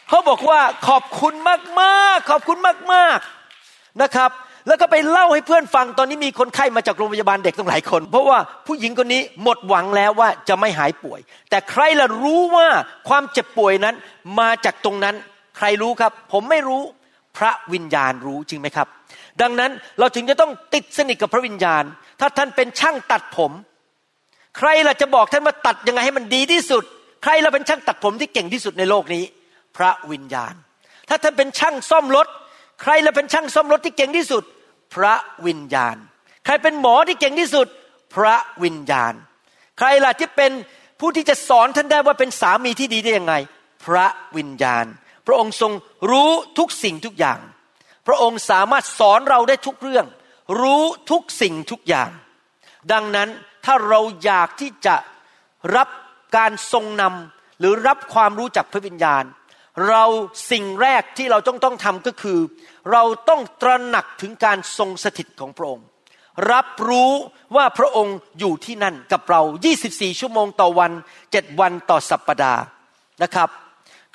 [0.08, 1.34] เขาบอกว่าขอบคุณ
[1.80, 2.58] มากๆ ขอบคุณ
[2.92, 4.30] มากๆนะครับ
[4.68, 12.68] แล้วก็ไปเล่าให้เพื่อนฟังตอนนี้มีคนไข้มาจากโรงพยาบาลเด็กต้องหลายคน เพราะว่าผู้หญิงคนนี้หมดหวังแล้วว่าจะไม่หายป่วย แต่ใครล่ะรู้ว่า
[13.08, 13.94] ความเจ็บป่วยนั้น
[14.40, 15.14] มาจากตรงนั้น
[15.56, 16.82] ใครรู้ครับ ผมไม่รู้
[17.36, 18.88] พระวิญญาณรู้จริงไหมครับ
[19.42, 21.84] ดังนั้นเราถึงจะต้องติดสนิทกับพระวิญญาณ
[22.20, 23.52] ถ้าท่านเป็นช่างตัดผม
[24.56, 26.84] ใครล่ะจะบอกท่านว่าตัดยังไงให้มันดีที่สุด
[27.22, 29.24] ใครล่ะเป็นช่างตัดผมที่เก่งที่สุดในโลกนี้
[29.76, 30.54] พระวิญญาณ
[31.08, 32.26] ถ้าท่านเป็นช่างซ่อมรถ
[32.82, 34.44] ใครละเป็นช่างซ่อมรถที่เก่งที่สุด
[34.94, 35.14] พระ
[35.46, 35.96] วิญญาณ
[36.44, 37.66] ใครเป็นหมอที่เก่งที่สุด
[38.14, 39.14] พระวิญญาณ
[39.78, 40.52] ใครล่ะที่เป็น
[41.00, 43.34] ผู้ที่จะสอนท่านได้ว่าเป็นสามีที่ดีได้ยังไง
[43.84, 44.84] พระวิญญาณ
[45.26, 45.72] พระองค์ทรง
[46.10, 47.40] รู้ทุกสิ่งทุกอย่าง
[48.06, 50.06] พระองค์สามารถสอนเราได้ทุกเรื่อง
[50.60, 52.10] รู้ทุกสิ่งทุกอย่าง
[52.92, 53.28] ดังนั้น
[53.64, 54.96] ถ้าเราอยากที่จะ
[55.76, 55.88] รับ
[56.36, 59.24] การทรงนำหรือรับความรู้จากพระวิญญาณ
[59.88, 60.04] เรา
[60.50, 62.38] สิ่งแรกที่เราต้องต้องทำก็คือ
[62.92, 65.86] เราต้องตระหนักถึงการทรงสถิตของพระองค์
[66.52, 67.12] รับรู้
[67.56, 69.42] ว่าพระองค์อยู่ที่นั่นกับเรา
[69.80, 70.92] 24 ชั่วโมงต่อวัน
[71.26, 72.62] 7 วันต่อสัปปดาห์
[73.22, 73.48] นะครับ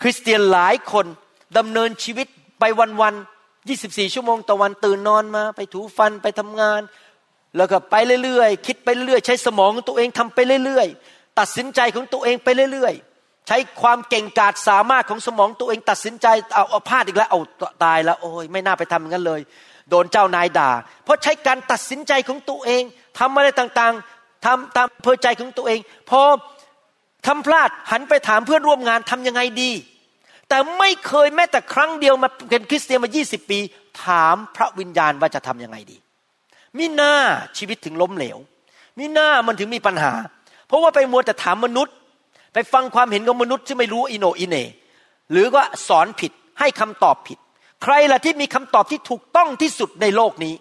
[0.01, 1.05] คริสเตียนหลายคน
[1.57, 2.27] ดำเนินชีวิต
[2.59, 2.63] ไป
[3.01, 6.81] วันๆ24 ชั่วโมงต่อวันตื่นนอนมา ไปถูฟันไปทำงาน
[7.57, 17.39] แล้วก็ไปเรื่อยๆ คิดไปเรื่อยๆ ใช้สมองของตัวเองทำไปเรื่อยๆ ตัดสินใจของตัวเองไปเรื่อยๆ ใช้ความเก่งกาจสามารถของสมองตัวเองตัดสินใจเอาเอาพลาดอีกแล้วเอา
[17.83, 19.41] ตายแล้วโอ้ยไม่น่าไปทำอย่างนั้นเลย
[19.89, 20.69] โดนเจ้านายด่า
[21.03, 22.83] เพราะใช้การตัดสินใจของตัวเอง
[23.19, 26.21] ทำอะไรต่างๆทำตามเพอใจของตัวเอง พอ
[27.27, 29.71] ทำพลาดหันไปถามเพื่อนร่วมงานทำยังไงดี
[30.49, 33.59] แต่ไม่เคยแม้แต่ครั้งเดียวมาเป็นคริสเตียนมา 20 ปี
[34.05, 35.97] ถามพระวิญญาณว่าจะทำยังไงดี
[36.77, 37.13] มิหน้า
[37.57, 38.37] ชีวิตถึงล้มเหลว
[38.97, 40.13] มิหน้ามันถึงมีปัญหา
[40.67, 41.95] เพราะว่าไปมัวแต่ถามมนุษย์
[42.53, 44.55] ไปฟังความเห็นของมนุษย์ที่ไม่รู้อิโนอิเน
[45.31, 47.37] หรือว่าสอนผิดให้คำตอบผิด
[47.83, 50.53] ใครล่ะที่มีคำตอบที่ถูกต้องที่สุดในโลกนี้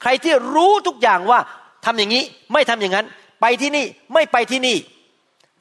[0.00, 1.38] ใครที่รู้ทุกอย่างว่า
[1.84, 3.06] ทำอย่างนี้ไม่ทำอย่างนั้น
[3.40, 4.76] ไปที่นี่ไม่ไปที่นี่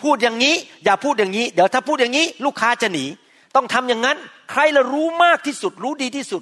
[0.04, 3.06] พูดอย่างนี้อย่าพูดอย่างนี้ เดี๋ยวถ้าพูดอย่างนี้ ลูกค้าจะหนี
[3.56, 4.18] ต้องทำอย่างนั้น
[4.52, 6.42] ใครละรู้มากที่สุดรู้ดีที่สุด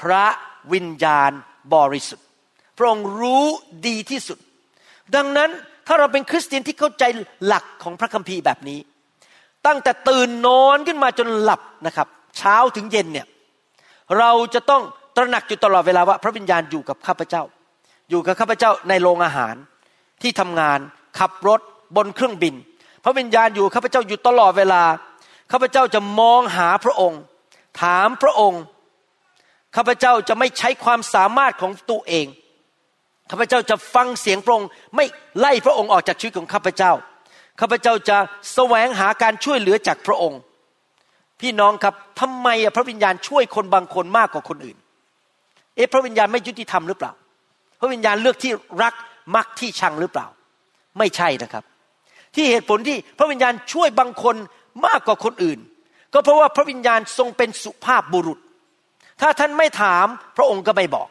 [0.00, 0.24] พระ
[0.72, 1.30] วิญญาณ
[1.74, 2.25] บริสุทธิ
[2.76, 3.44] พระองค์รู้
[3.86, 4.38] ดีที่สุด
[5.16, 5.50] ดังนั้น
[5.86, 7.04] ถ้าเราเป็นคริสเตียนที่เข้าใจ
[7.46, 8.78] หลักของพระคัมภีร์แบบนี้
[9.66, 12.08] ตั้งแต่ตื่นนอนขึ้นมาจนหลับนะครับ
[12.38, 13.26] เช้าถึงเย็นเนี่ย
[14.18, 14.82] เราจะต้อง
[15.16, 17.42] ตระหนักอยู่ตลอดเวลาว่า พระวิญญาณอยู่กับข้าพเจ้า
[18.10, 19.54] อยู่กับข้าพเจ้าในโรงอาหาร
[20.22, 20.78] ที่ทำงาน
[21.18, 21.60] ขับรถ
[21.96, 22.54] บนเครื่องบิน
[23.04, 24.82] พระวิญญาณอยู่ข้าพเจ้าอยู่ตลอดเวลา
[25.52, 27.20] ข้าพเจ้าจะมองหาพระองค์
[27.82, 28.62] ถามพระองค์
[29.76, 32.26] ข้าพเจ้าจะไม่ใช้ความสามารถของตัวเอง
[33.30, 35.06] ข้าพเจ้าจะฟังเสียงพระองค์ไม่
[35.38, 36.92] ไล่พระองค์ออกจากชีวิตของข้าพเจ้า
[37.60, 38.16] ข้าพเจ้าจะ
[38.54, 40.40] แสวงหาการช่วยเหลือจากพระองค์
[41.40, 44.76] พี่น้องครับทำไมพระวิญญาณช่วยคนบางคนมากกว่าคนอื่น
[45.76, 47.12] เอ๊ะพระวิญญาณไม่ยุติธรรมหรือเปล่า
[47.80, 48.94] พระวิญญาณเลือกที่รัก
[49.34, 50.26] มักที่ชังหรือเปล่า
[50.98, 51.64] ไม่ใช่นะครับ
[52.34, 54.36] ที่เหตุผลที่พระวิญญาณช่วยบางคน
[54.86, 55.58] มากกว่าคนอื่น
[56.12, 58.38] ก็เพราะว่าพระวิญญาณทรงเป็นสุภาพบุรุษ
[59.20, 61.08] ถ้าท่านไม่ถามพระองค์ก็ไม่บอก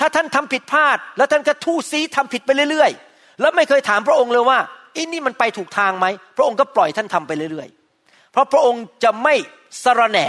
[0.00, 4.58] ถ้าท่านทำผิดพลาด แล้วท่านก็ทู่ซีทำผิดไปเรื่อยๆ แล้วไม่เคยถามพระองค์เลยว่า
[4.96, 9.34] อินี่มันไปถูกทางไหม พระองค์ก็ปล่อยท่านทำไปเรื่อยๆ เพราะพระองค์จะไม่
[9.82, 10.26] สระแหน่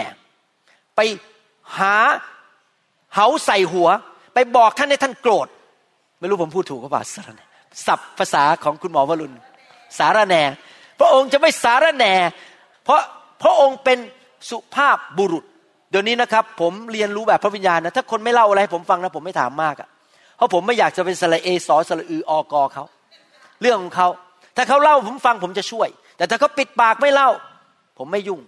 [0.95, 0.99] ไป
[1.79, 1.95] หา
[3.15, 3.89] เหาใส่หัว
[4.33, 5.47] ไปบอกท่านให้ท่านโกรธ
[6.19, 7.45] ไม่รู้ผมพูดถูกหรือเปล่าสระแหน่
[7.85, 9.35] ศัพท์ภาษาของคุณหมอวรุณ
[9.97, 10.41] สารแหน่
[10.99, 12.13] พระองค์จะไม่สารแหน่
[12.83, 13.01] เพราะ
[13.43, 13.97] พระองค์เป็น
[14.49, 15.45] สุภาพบุรุษ
[15.91, 19.87] เดี๋ยวนี้นะครับผมเรียนรู้แบบพระวิญญาณนะถ้าคนไม่เล่าอะไรให้ผมฟังนะผมไม่ถามมากอะ
[20.37, 22.83] เพราะผมไม่อยากจะเป็นสระเอสอสระอืออกอเขา
[23.61, 24.07] เรื่องของเขา
[24.55, 27.29] ถ้าเขาเล่าผมฟังผมจะช่วย แต่ถ้าเขาปิดปากไม่เล่า
[27.97, 28.41] ผมไม่ยุ่ง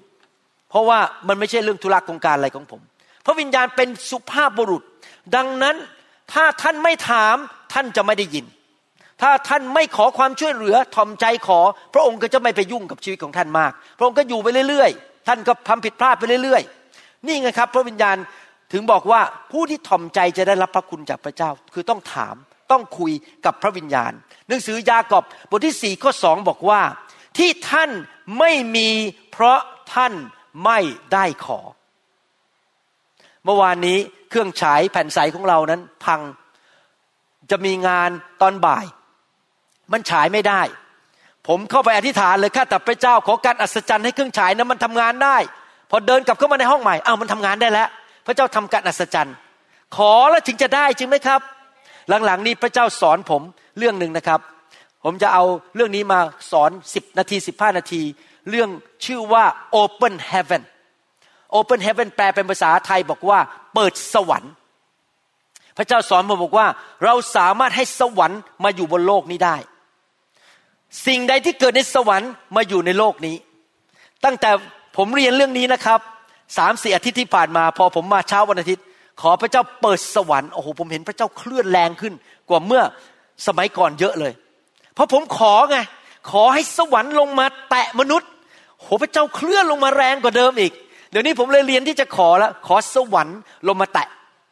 [0.70, 2.82] เพราะว่ามันไม่ใช่เรื่องธุระกงการอะไรของผม
[3.26, 4.84] พระวิญญาณเป็นสุภาพบุรุษ
[5.36, 5.76] ดังนั้น
[6.34, 7.36] ถ้าท่านไม่ถาม
[7.74, 8.46] ท่านจะไม่ได้ยิน
[9.22, 11.60] ถ้าท่านไม่ขอความช่วยเหลือทอมใจขอ
[11.94, 16.83] พระองค์ก็จะไม่ไปยุ่งกับชีวิตของท่านมาก พระองค์ก็อยู่ไปเรื่อยๆ ท่านก็ทำผิดพลาดไปเรื่อยๆ
[17.26, 18.18] นี่ไงครับ พระวิญญาณ
[18.72, 22.36] ถึงบอกว่าผู้ที่ถ่อมใจจะได้รับพระคุณจากพระเจ้า คือต้องถาม
[22.72, 23.12] ต้องคุย
[23.46, 24.12] กับพระวิญญาณ
[24.48, 26.82] หนังสือยากอบบทที่สี่ข้อสองบอกว่า
[27.38, 27.92] ที่ท่าน
[28.40, 28.90] ไม่มี
[29.32, 29.60] เพราะ
[29.94, 30.14] ท่าน
[30.66, 30.80] ไม่
[31.14, 31.60] ได้ขอ
[33.46, 33.98] เมื่อวานนี้
[34.30, 36.22] เครื่องฉายแผ่นใสของเรานั้น พัง
[37.52, 38.10] จะมีงาน
[38.42, 38.86] ตอนบ่าย
[39.92, 40.62] มันฉายไม่ได้
[41.48, 45.38] ผมเข้าไปอธิษฐานเลยข้าแต่พระเจ้าขอการอัศจรรย์ให้เครื่องฉายนั้นมันทำงานได้
[45.96, 47.88] พอเดินกลับเข้ามาในห้องใหม่อ้าวมันทำงานได้แล้ว
[48.26, 49.36] พระเจ้าทำการอัศจรรย์
[49.96, 51.42] ขอแล้วถึงจะได้จริงไหมครับ
[52.26, 53.42] หลังๆนี้พระเจ้าสอนผม
[53.78, 54.40] เรื่องหนึ่งนะครับ
[55.04, 55.44] ผมจะเอา
[55.76, 56.20] เรื่องนี้มา
[56.52, 58.02] สอนสิบนาทีสิบห้านาที
[58.50, 58.70] เรื่อง
[59.06, 59.44] ชื่อว่า
[59.82, 60.62] open heaven
[61.58, 63.40] open heaven แปลเป็นภาษาไทยบอกว่า
[63.74, 64.52] เปิดสวรรค์
[65.78, 66.68] พระเจ้าสอนผมบอกว่า
[67.06, 69.56] เราสามารถให้สวรรค์มาอยู่บนโลกนี้ได้
[71.08, 73.36] สิ่งใดที่เกิดในสวรรค์มาอยู่ในโลกนี้
[74.26, 74.52] ตั้งแต่
[74.98, 76.00] ผมเรียนเรื่องนี้นะครับ
[76.58, 78.84] สามสี่อาทิตย์ที่ผ่านมา พอผมมาเช้าวันอาทิตย์
[79.22, 82.14] ขอพระเจ้าเปิดสวรรค์โอ้โหผมเห็นพระเจ้าเคลื่อนแรงขึ้น
[82.50, 82.82] กว่าเมื่อ
[83.48, 84.34] สมัยก่อนเยอะเลย
[84.94, 85.78] เพราะผมขอไง
[86.32, 88.30] ขอให้สวรรค์ลงมาแตะมนุษย์
[88.82, 90.74] โหพระเจ้าเคลื่อนลงมาแรงกว่าเดิมอีก
[91.12, 94.08] เดี๋ยวนี้ผมเลยเรียนที่จะขอแล้วขอสวรรค์ลงมาแตะ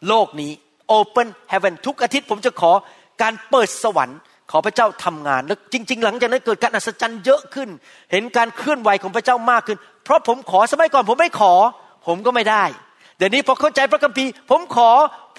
[0.08, 0.52] โลกนี้
[0.98, 2.72] Open Heaven ทุกอาทิตย์ผมจะขอ
[3.22, 4.18] การเปิดสวรรค์
[4.52, 7.70] ขอพระเจ้าทำงานแล้วจริง ๆ หลังจากนั้นเกิดการอัศจรรย์เยอะขึ้น
[8.12, 9.78] เห็นการเคลื่อนไหวของพระเจ้ามากขึ้น
[10.12, 11.54] ราะผมขอสมัยก่อนผมไม่ขอ
[12.08, 12.64] ผมก็ไม่ได้
[13.18, 14.90] เดี๋ยวนี้พอเข้าใจพระคัมภีร์ ผมขอ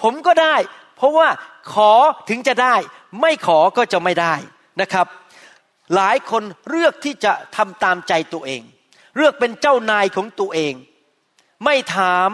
[0.01, 0.55] ผมก็ได้
[0.97, 1.27] เพราะว่า
[1.73, 1.91] ขอ
[2.29, 2.75] ถึงจะได้
[3.21, 4.33] ไม่ขอก็จะไม่ได้
[4.81, 5.07] นะครับ
[5.95, 8.61] หลายคนเลือกที่จะทำตามใจตัวเอง
[9.17, 10.73] เลือกเป็นเจ้านายของตัวเอง
[11.65, 12.29] ไม่ถาม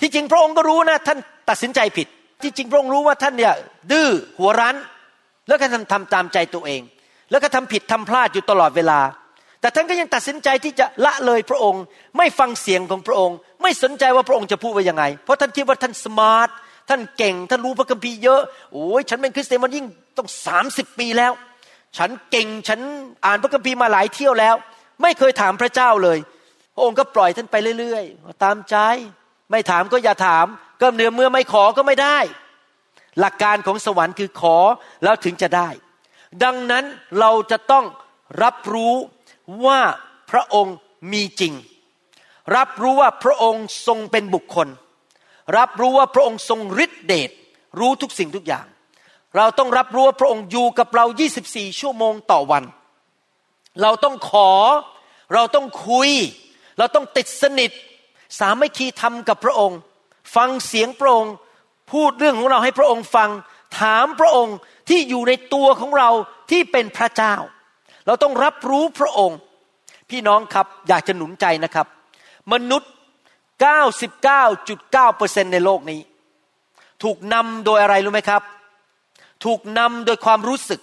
[0.00, 2.06] ที่จริงพระองค์ก็รู้นะ ท่านตัดสินใจผิด
[2.42, 3.54] ที่จริงพระองค์รู้ว่าท่านเนี่ย
[3.92, 4.08] ดื้อ
[4.38, 4.76] หัวรั้น
[5.48, 6.82] แล้วก็ทำทำตามใจตัวเอง
[7.30, 9.00] แล้วก็ทำผิดทำพลาดอยู่ตลอดเวลา
[9.60, 11.82] แต่ท่านก็ยังตัดสินใจที่จะละเลยพระองค์
[12.18, 16.48] ไม่ฟังเสียงของพระองค์ ไม่สนใจว่าพระองค์จะพูดว่ายังไง เพราะท่านคิดว่าท่านสมาร์ท
[16.88, 18.40] ท่านเก่ง ท่านรู้พระคัมภีร์เยอะ
[18.72, 19.86] โอ้ยฉันเป็นคริสเตียนมายิ่ง
[20.18, 21.32] ต้องสามสิบปีแล้ว
[21.98, 22.80] ฉันเก่งฉัน
[23.24, 24.54] อ่านพระคัมภีร์มาหลายเที่ยวแล้ว
[25.02, 26.18] ไม่เคยถามพระเจ้าเลย
[26.74, 28.76] พระองค์ก็ปล่อยท่านไปเรื่อยๆ ตามใจ
[29.50, 30.46] ไม่ถามก็อย่าถาม
[30.80, 32.18] ก็เนื้อเมื่อไม่ขอก็ไม่ได้
[33.20, 34.56] หลักการของสวรรค์คือขอ
[35.04, 35.68] แล้วถึงจะได้
[36.44, 36.84] ดังนั้น
[37.20, 37.84] เราจะต้อง
[38.42, 38.94] รับรู้
[39.64, 39.80] ว่า
[40.30, 40.76] พระองค์
[41.12, 41.54] มีจริง
[42.56, 44.68] รับรู้ว่าพระองค์ทรงเป็นบุคคล
[45.56, 47.30] รับรู้ว่าพระองค์ทรงฤทธิเดช
[47.78, 48.66] รู้ทุกสิ่งทุกอย่าง
[49.36, 51.04] เราต้องรับรู้ว่าพระองค์อยู่กับเรา
[51.42, 52.64] 24 ชั่วโมงต่อวัน
[53.82, 54.50] เราต้องขอ
[55.34, 56.10] เราต้องคุย
[56.78, 57.70] เราต้องติดสนิท
[58.38, 59.78] สามัคคีทำกับพระองค์
[60.36, 61.34] ฟังเสียงพระองค์
[61.92, 63.30] พูดเรื่องของเราให้พระองค์ฟัง
[63.80, 64.56] ถามพระองค์
[64.88, 66.10] ที่อยู่ในตัวของเรา
[66.50, 67.34] ที่เป็นพระเจ้า
[68.08, 69.38] เราต้องรับรู้พระองค์
[70.10, 71.86] พี่น้องครับอยากจะหนุนใจนะครับ
[72.52, 72.90] มนุษย์
[74.22, 76.00] 99.9%ในโลกนี้
[77.02, 78.42] ถูกนำโดยอะไรรู้ไหมครับ
[79.44, 80.80] ถูกนำโดยความรู้สึก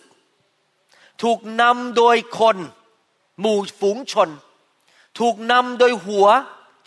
[1.23, 2.57] ถูกนำโดยคน
[3.39, 4.29] หมู่ฝูงชน
[5.19, 6.27] ถูกนำโดยหัว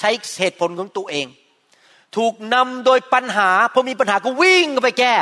[0.00, 1.26] ใช้เหตุผลของตัวเอง
[2.16, 5.14] ถูกนำโดยปัญหาพอมีปัญหาก็วิ่งไปแก้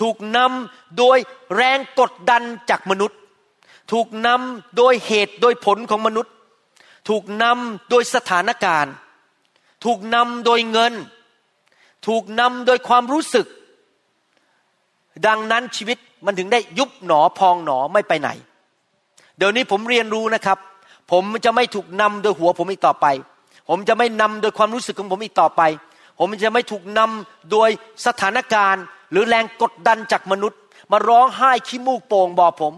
[0.00, 1.18] ถูกนำโดย
[1.56, 3.18] แรงกดดันจากมนุษย์
[3.92, 6.32] ถูกนำโดยเหตุโดยผลของมนุษย์
[7.08, 8.94] ถูกนำโดยสถานการณ์
[9.84, 10.92] ถูกนำโดยเงิน
[12.06, 13.46] ถูกนำโดยความรู้สึก
[15.26, 18.28] ดังนั้นชีวิตมันถึงได้ยุบหนอพองหนอไม่ไปไหน
[19.36, 20.58] เดี๋ยวนี้ผมเรียนรู้นะครับ
[21.12, 23.06] ผมจะไม่ถูกนำโดยหัวผมอีกต่อไป
[23.68, 25.62] ผมจะไม่นำโดยความรู้สึกของผมอีกต่อไป
[26.18, 27.68] ผมจะไม่ถูกนำโดย
[28.06, 30.58] สถานการณ์ หรือแรงกดดันจากมนุษย์
[30.92, 32.74] มาร้องไห้ขี้มูกโป่งบอกผม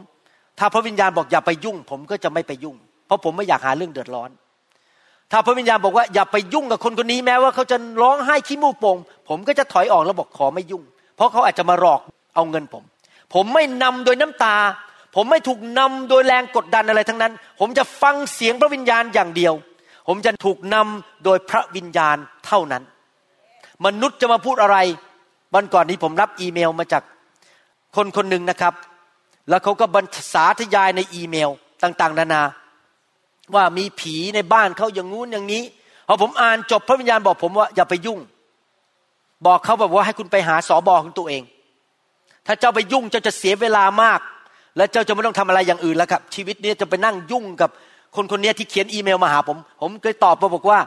[0.59, 4.31] ถ้าพระวิญญาณบอกอย่าไปยุ่ง ผมก็จะไม่ไปยุ่ง เพราะผมไม่อยากหาเรื่องเดือดร้อน
[5.33, 8.97] ถ้าพระวิญญาณบอกว่าอย่าไปยุ่งกับคนคนนี้แม้ว่าเขาจะร้องไห้ขี้มูกโป่ง
[9.29, 10.83] ผมก็จะถอยออกแล้วบอกขอไม่ยุ่ง
[11.17, 12.01] เพราะเขาอาจจะมาหลอก
[12.35, 12.83] เอาเงินผม
[13.35, 14.57] ผมไม่นำโดยน้ำตา
[15.15, 19.55] ผมไม่ถูกนำโดยแรงกดดันอะไรทั้งนั้น ผมจะฟังเสียงพระวิญญาณอย่างเดียว
[20.09, 22.17] ผมจะถูกนำโดยพระวิญญาณ
[22.47, 22.83] เท่านั้น
[23.87, 24.77] มนุษย์จะมาพูดอะไร
[25.55, 27.03] วันก่อนนี้ผมรับอีเมลมาจาก
[27.97, 28.75] คนคนหนึ่งนะครับ
[29.49, 31.51] แล้วเขาก็บรรษาทยายในอีเมล
[31.83, 32.43] ต่าง ๆ นานา
[33.55, 35.63] ว่ามีผีในบ้านเขาอย่างงู้นอย่างนี้
[36.09, 38.19] พอผมอ่านจบพระวิญญาณบอกผมว่าอย่าไปยุ่ง
[39.47, 41.43] บอกเขาแบบว่าให้คุณไปหาสอบอของตัวเอง
[42.47, 44.21] ถ้าเจ้าไปยุ่งเจ้าจะเสียเวลามาก
[44.77, 47.71] และเจ้าจะไม่ต้องทำอะไรอย่างอื่นแล้วครับ ชีวิตนี้จะไปนั่งยุ่งกับ
[48.17, 50.79] คนคนนี้ที่เขียนอีเมลมาหาผม ผมเคยตอบไปบอกว่า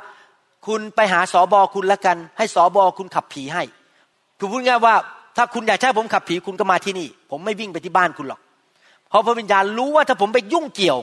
[0.68, 3.64] คุณไปหาสอบอคุณละกัน ให้สอบอคุณขับผีให้
[4.40, 4.96] คือพูดง่ายว่า
[5.38, 8.40] ถ้าคุณอยากให้ผมขับผีคุณก็มาที่นี่ ผมไม่วิ่งไปที่บ้านคุณหรอก
[9.12, 11.00] เพราะพระวิญญาณรู้ว่าถ้าผมไปยุ่งเกี่ยว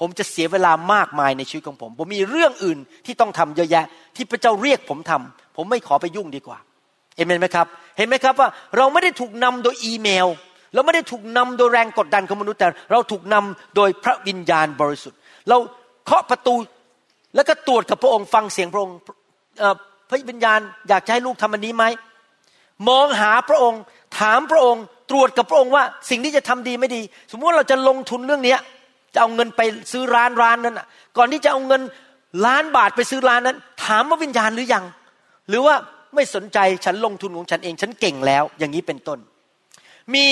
[0.00, 3.84] ผมจะเสียเวลามากมายในชีวิตของผม ผมมีเรื่องอื่นที่ต้องทำเยอะแยะ
[4.16, 6.58] ที่พระเจ้าเรียกผมทำผมไม่ขอไปยุ่งดีกว่า
[7.16, 7.66] เห็นไหมครับ
[7.96, 10.26] เห็นไหมครับว่าเราไม่ได้ถูกนำโดยอีเมล
[10.74, 15.56] เราไม่ได้ถูกนำโดยแรงกดดันของมนุษย์แต่เราถูกนำโดยพระวิญญาณบริสุทธิ์ เรา
[16.04, 16.54] เคาะประตู
[17.34, 18.96] แล้วก็ตรวจกับพระองค์ฟังเสียงพระองค์
[20.08, 21.84] พระวิญญาณอยากจะให้ลูกทำอันนี้ไหม
[22.88, 23.80] มองหาพระองค์
[24.18, 28.56] ถามพระองค์ ตรวจกับพระองค์ว่าสิ่งที่จะทำดีไม่ดี สมมติว่าเราจะลงทุนเรื่องนี้
[29.14, 29.60] จะเอาเงินไป
[29.92, 30.80] ซื้อร้านร้านนั้น
[31.16, 31.82] ก่อนที่จะเอาเงิน
[32.46, 34.84] ล้านบาทไปซื้อร้านนั้น ถามว่าวิญญาณหรือยัง
[35.48, 35.74] หรือว่า
[36.14, 39.18] ไม่สนใจฉันลงทุนของฉันเองฉันเก่งแล้ว อย่างนี้เป็นต้น
[40.14, 40.26] มี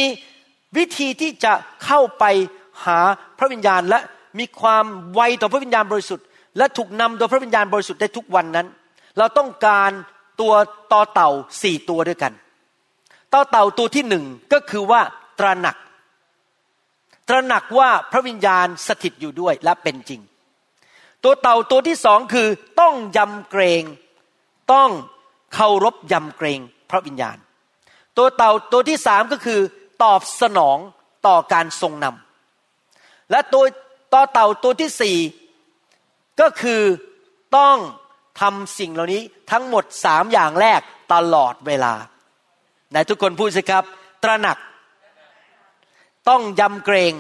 [0.77, 1.53] วิธีที่จะ
[1.85, 2.25] เข้าไป
[2.85, 2.99] หา
[3.39, 4.01] พระวิญญาณและ
[4.39, 4.85] มีความ
[5.15, 6.27] ไวต่อพระวิญญาณบริสุทธิ์
[6.59, 8.67] และถูกนำโดยพระวิญญาณบริสุทธิ์ได้ทุกวันนั้น
[9.19, 9.91] เราต้องการ
[10.41, 10.55] ตัว
[10.93, 11.31] ต่อเต่า
[11.63, 12.33] สี่ตัวด้วยกัน
[13.35, 15.03] ต่อเต่าตัวที่หนึ่งก็คือว่า
[15.39, 15.77] ตระหนัก
[17.29, 20.21] ตระหนักว่าพระวิญญาณสถิตอยู่ด้วยและเป็นจริง
[21.25, 22.49] ตัวเต่าตัวที่สองคือ
[22.81, 23.83] ต้องยำเกรง
[24.73, 24.91] ต้อง
[25.55, 27.37] เคารพยำเกรงพระวิญญาณ
[28.17, 29.61] ตัวเต่าตัวที่สามก็คือ
[30.03, 30.79] ตอบสนอง
[31.27, 33.65] ต่อการทรงนำและตัว
[34.13, 35.19] ต่อเต่าตัวที่สี่
[36.41, 36.83] ก็คือ
[37.57, 37.77] ต้อง
[38.41, 40.81] ทำสิ่งเหล่านี้ทั้งหมดสามอย่างแรก
[41.13, 41.95] ตลอดเวลา
[42.91, 43.85] ไหนทุกคนพูดสิครับ
[44.23, 44.59] ตระหนัก
[46.29, 47.15] ต้องยำเกรง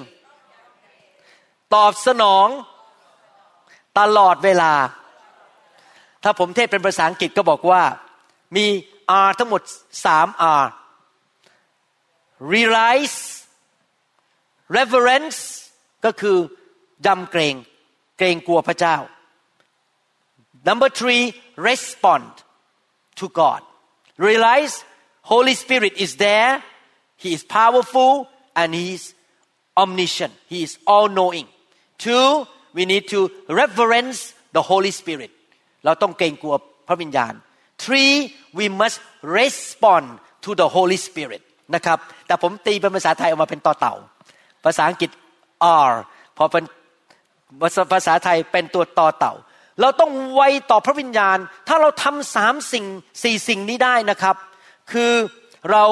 [1.74, 2.48] ตอบสนอง
[3.98, 4.72] ตลอดเวลา
[6.22, 7.83] ถ้าผมเทศเป็นภาษาอังกฤษก็บอกว่า
[8.57, 8.66] มี
[9.27, 9.62] R ทั้งหมด
[10.05, 10.29] สาม
[10.61, 10.64] R
[12.53, 13.18] realize
[14.77, 15.40] reverence
[16.05, 16.37] ก็คือ
[17.07, 17.55] ยำเกรง
[18.18, 18.96] เกรงกลัวพระเจ้า
[20.68, 21.24] number three
[21.68, 22.33] respond
[23.18, 23.61] to God
[24.27, 24.74] realize
[25.32, 26.51] Holy Spirit is there
[27.23, 28.12] He is powerful
[28.60, 29.03] and He is
[29.84, 31.47] omniscient He is all knowing
[32.05, 32.29] two
[32.77, 33.19] we need to
[33.62, 34.19] reverence
[34.55, 35.32] the Holy Spirit
[35.86, 36.55] เราต้องเกรงกลัว
[36.88, 37.34] พระวิญญาณ
[37.84, 38.15] three
[38.58, 38.97] we must
[39.39, 40.05] respond
[40.45, 41.41] to the Holy Spirit
[41.75, 43.95] นะครับ แต่ผมตีเป็นภาษาไทยออกมาเป็นต่อเต่า
[44.65, 45.10] ภาษาอังกฤษ
[45.89, 45.93] R
[46.38, 46.63] พอเป็น
[47.93, 49.34] ภาษาไทยเป็นตัวต่อเต่า
[49.82, 52.86] เราต้องไวต่อพระวิญญาณ ถ้าเราทำสามสิ่ง
[53.23, 54.36] สี่สิ่งนี้ได้นะครับ
[54.92, 55.12] คือ
[55.70, 55.85] เรา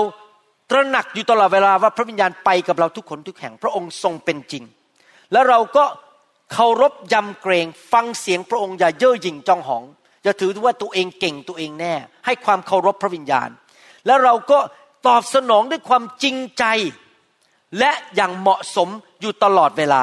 [0.71, 4.65] ตระหนักอยู่ตลอดเวลาว่าพระวิญญาณไปกับเราทุกคนทุกแห่ง พระองค์ทรงเป็นจริง
[5.33, 5.85] แล้วเราก็
[6.53, 9.85] เคารพยำเกรงฟังเสียงพระองค์อย่าเย่อหยิ่งจองหอง
[10.23, 11.95] อย่าถือว่าตัวเองเก่งตัวเองแน่
[12.27, 13.49] ให้ความเคารพพระวิญญาณ
[14.07, 14.59] แล้วเราก็
[15.07, 16.65] ตอบสนองด้วยความจริงใจ
[17.79, 18.89] และอย่างเหมาะสม
[19.21, 20.03] อยู่ตลอดเวลา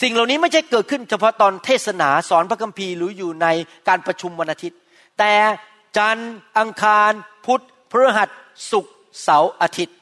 [0.00, 3.46] สิ่งเหล่านี้ไม่ใช่เกิดขึ้นเฉพาะตอนเทศนาสอนพระคัมภีร์หรืออยู่ใน
[3.88, 4.78] การประชุมวันอาทิตย์
[5.18, 5.32] แต่
[5.96, 7.12] จันทร์อังคาร
[7.44, 8.28] พุธพฤหัส
[8.70, 9.96] ศุกร์เสาร์อาทิตย์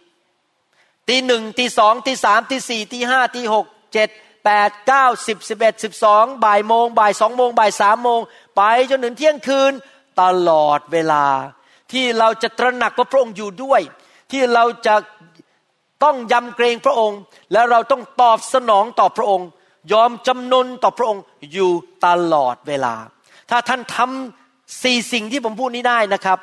[1.08, 4.08] ตีหนึ่งตีสองตีสามตีสี่ตีห้าตีหกเจ็ด
[4.44, 8.20] แปดเก้าสิบสิบเอ็ดสิบสองบ่ายโมงบ่ายสองโมงบ่ายสามโมง
[8.56, 9.72] ไปจนถึงเที่ยงคืน
[10.20, 11.24] ตลอดเวลา
[11.92, 13.80] ที่เราจะตระหนักว่าพระองค์อยู่ด้วย
[14.30, 14.94] ที่เราจะ
[16.04, 17.18] ต้องยำเกรงพระองค์
[17.52, 19.48] และเราต้องตอบสนองต่อพระองค์
[19.92, 21.22] ยอมจำนนต่อพระองค์
[21.52, 21.70] อยู่
[22.06, 22.94] ตลอดเวลา
[23.50, 24.39] ถ้าท่านทำ
[24.82, 26.38] สี่สิ่งที่ผมพูดนี้ได้นะครับ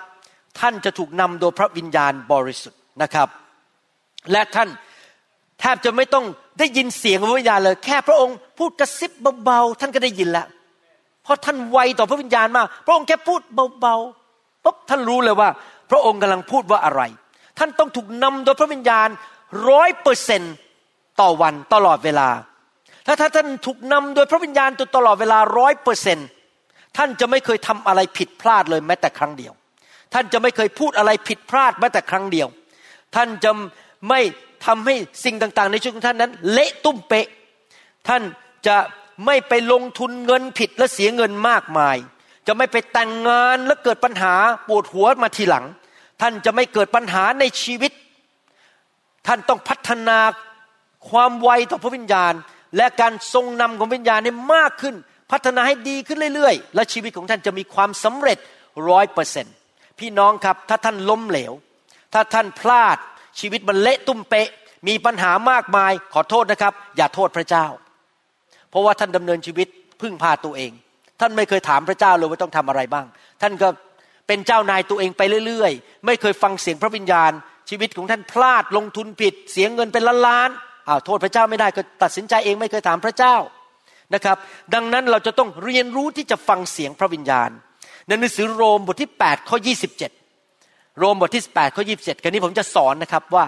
[0.60, 3.28] ท่านจะถูกนำโดยพระวิญญาณบริสุทธิ์นะครับ
[4.32, 4.70] และท่าน
[5.60, 6.26] แทบจะไม่ต้อง
[6.60, 9.12] ได้ยินเสียงของพระวิญญาณเลย แค่พระองค์พูดกระซิบ
[9.44, 10.48] เบาๆท่านก็ได้ยินแล้ว
[11.24, 13.42] เพราะท่านไวต่อพระวิญญาณมาก พระองค์แค่พูด
[13.82, 15.50] เบาๆปุ๊บท่านรู้เลยว่า
[15.92, 17.02] พระองค์กำลังพูดว่าอะไร
[17.60, 19.08] ท่านต้องถูกนำโดยพระวิญญาณ
[19.70, 20.42] ร้อยเปอร์เซน
[21.22, 22.30] ต่อวันตลอดเวลา
[23.06, 26.28] ถ้าถ้าท่านถูกนำโดยพระวิญญาณตลอดเวลาร้อยเปอร์เซนต์
[26.98, 29.54] ท่านจะไม่เคยทำอะไรผิดพลาดเลยแม้แต่ครั้งเดียว
[30.14, 32.48] ท่านจะไม่เคยพูดอะไรผิดพลาดแม้แต่ครั้งเดียว
[33.16, 33.52] ท่านจะ
[34.10, 34.20] ไม่
[34.66, 37.28] ทำให้สิ่งต่างๆ ในชีวิตของท่านนั้น เละตุ้มเปะ
[38.08, 38.22] ท่าน
[38.68, 38.78] จะ
[39.26, 41.98] ไม่ไปลงทุนเงินผิดและเสียเงินมากมาย
[42.48, 44.36] จะไม่ไปแต่งงานและเกิดปัญหา
[44.68, 45.66] ปวดหัวมาทีหลัง
[46.22, 47.92] ท่านจะไม่เกิดปัญหาในชีวิต
[49.28, 50.20] ท่านต้องพัฒนา
[51.10, 52.34] ความไวต่อพระวิญญาณ
[52.78, 54.96] และการทรงนำของวิญญาณให้มากขึ้น
[55.32, 58.38] พัฒนาให้ดีขึ้นเรื่อยๆ และชีวิตของท่านจะมีความสำเร็จ
[58.90, 59.46] ร้อยเปอร์เซ็น
[60.00, 61.54] พี่น้องครับถ้าท่านล้มเหลว
[62.14, 62.98] ถ้าท่านพลาด
[63.40, 64.48] ชีวิตมันเละตุ้มเปะ
[64.88, 67.66] มีปัญหามากมายขอโทษนะครับ อย่าโทษพระเจ้า
[68.70, 69.68] เพราะว่าท่านดำเนินชีวิต
[70.02, 70.72] พึ่งพาตัวเอง
[71.20, 73.06] ท่านไม่เคยถามพระเจ้าเลยว่าต้องทำอะไรบ้าง
[73.42, 73.68] ท่านก็
[74.28, 77.32] เป็นเจ้านายตัวเองไปเรื่อยๆ ไม่เคยฟังเสียงพระวิญญาณ
[77.70, 83.36] ชีวิตของท่านพลาดลงทุนผิด เสียเงินเป็นล้านๆอ้าวโทษพระเจ้าไม่ได้ก็ตัดสินใจเองไม่เคยถามพระเจ้า
[84.14, 84.38] นะครับ
[84.74, 87.50] ดังนั้นเราจะต้องเรียนรู้ที่จะฟังเสียงพระวิญญาณ
[88.08, 89.58] ในหนังสือโรมบทที่8ข้อ
[90.28, 93.46] 27 โรมบทที่8ข้อ27กันนี้ผมจะสอนนะครับว่า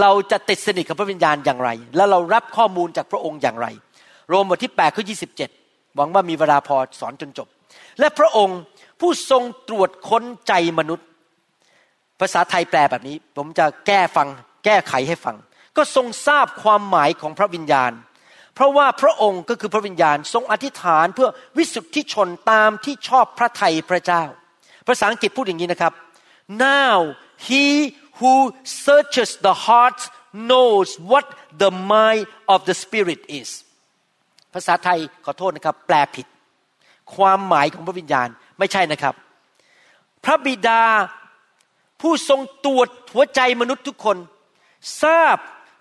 [0.00, 3.66] เราจะติดสนิทกับพระวิญญาณอย่างไร และเรารับข้อมูลจากพระองค์อย่างไร
[4.28, 5.04] โรมบทที่8ข้อ
[5.50, 7.48] 27 หวังว่ามีเวลาพอสอนจนจบ
[7.98, 8.58] และพระองค์
[9.00, 11.06] ผู้ทรงตรวจค้นใจมนุษย์
[12.20, 14.28] ภาษาไทยแปลแบบนี้ ผมจะแก้ฟัง
[14.64, 15.36] แก้ไขให้ฟัง
[15.76, 17.92] ก็ทรงทราบความหมายของพระวิญญาณ
[18.56, 24.24] เพราะว่าพระองค์ก็คือพระวิญญาณทรงอธิษฐานเพื่อวิสุทธิชนตามที่ชอบพระทัยพระเจ้า
[24.86, 25.92] ภาษาอังกฤษพูดอย่างนี้นะครับ
[26.66, 26.96] now
[27.48, 27.66] he
[28.18, 28.34] who
[28.84, 30.00] searches the heart
[30.50, 31.26] knows what
[31.62, 33.48] the mind of the spirit is
[34.54, 36.26] ภาษาไทยขอโทษนะครับ แปลผิด
[37.14, 39.14] ความหมายของพระวิญญาณไม่ใช่นะครับ
[40.24, 40.82] พระบิดา
[42.00, 44.16] ผู้ทรงตรวจหัวใจมนุษย์ทุกคน
[45.02, 45.36] ทราบ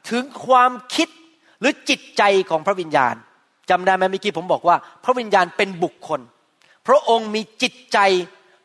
[0.10, 1.10] ถึงความคิด
[1.60, 3.16] หรือจิตใจของพระวิญญาณ
[3.70, 6.22] จำได้ไหมเมื่อกี้ผมบอกว่า พระวิญญาณเป็นบุคคล
[6.88, 7.97] พระองค์มีจิตใจ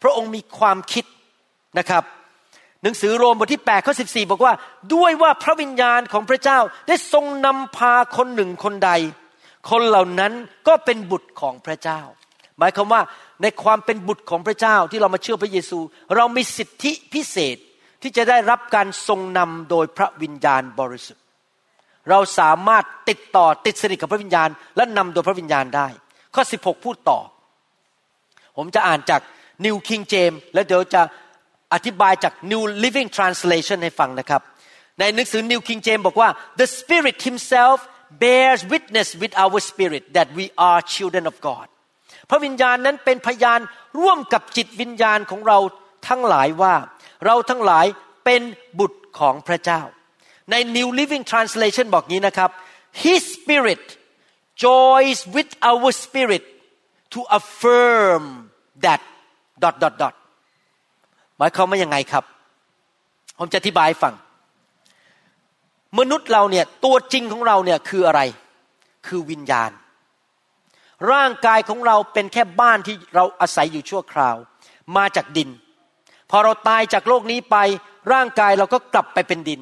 [0.03, 1.05] พระองค์มีความคิด
[1.78, 2.05] นะครับ
[2.82, 4.53] หนังสือโรมบทที่8ข้อ14 บอกว่า
[4.95, 8.91] ด้วยว่าพระวิญญาณของพระเจ้าได้ทรงนำพาคนหนึ่งคนใด
[9.70, 10.32] คนเหล่านั้น
[10.68, 12.01] ก็เป็นบุตรของพระเจ้า
[12.59, 13.03] หมายความว่า
[13.43, 15.78] ในความเป็นบุตรของพระเจ้าที่เรามาเชื่อพระเยซู
[16.16, 17.57] เรามีสิทธิพิเศษ
[18.03, 21.24] ที่จะได้รับการทรงนำโดยพระวิญญาณบริสุทธิ์
[22.11, 25.88] เราสามารถติดต่อติดสนิทกับพระวิญญาณ และนำโดยพระวิญญาณได้
[26.34, 27.20] ข้อ 16 พูดต่อ
[28.57, 29.20] ผมจะอ่านจาก
[29.64, 31.03] New King James แล้วเดี๋ยวจะ
[31.74, 34.42] อธิบายจาก New Living Translation ให้ฟังนะครับ
[34.98, 36.28] ในในหนังสือ New King James บอกว่า
[36.61, 37.78] the Spirit Himself
[38.22, 41.66] bears witness with our spirit that we are children of God
[42.30, 43.61] พระวิญญาณนั้นเป็นพยาน
[44.01, 45.59] ร่วมกับจิตวิญญาณของเรา
[46.09, 46.74] ทั้งหลายว่า
[47.26, 47.86] เราทั้งหลาย
[48.24, 48.42] เป็น
[48.78, 49.80] บุตรของพระเจ้า
[50.51, 52.51] ใน New Living Translation บอกงี้นะครับ
[53.05, 53.84] His Spirit
[54.64, 56.45] joins with our spirit
[57.14, 58.22] to affirm
[58.84, 59.01] that
[59.62, 60.14] dot dot dot
[61.38, 62.24] หมายความว่ายังไงครับ
[63.38, 64.14] ผมจะอธิบายฟัง
[65.99, 68.20] มนุษย์เราเนี่ยตัวจริงของเราเนี่ยคืออะไร
[69.07, 69.70] คือวิญญาณ
[71.12, 74.36] ร่างกายของเราเป็นแค่บ้านที่เราอาศัยอยู่ชั่วคราว
[74.97, 75.49] มาจากดิน
[76.30, 77.57] พอเราตายจากโลกนี้ไป
[78.12, 79.61] ร่างกายเราก็กลับไปเป็นดิน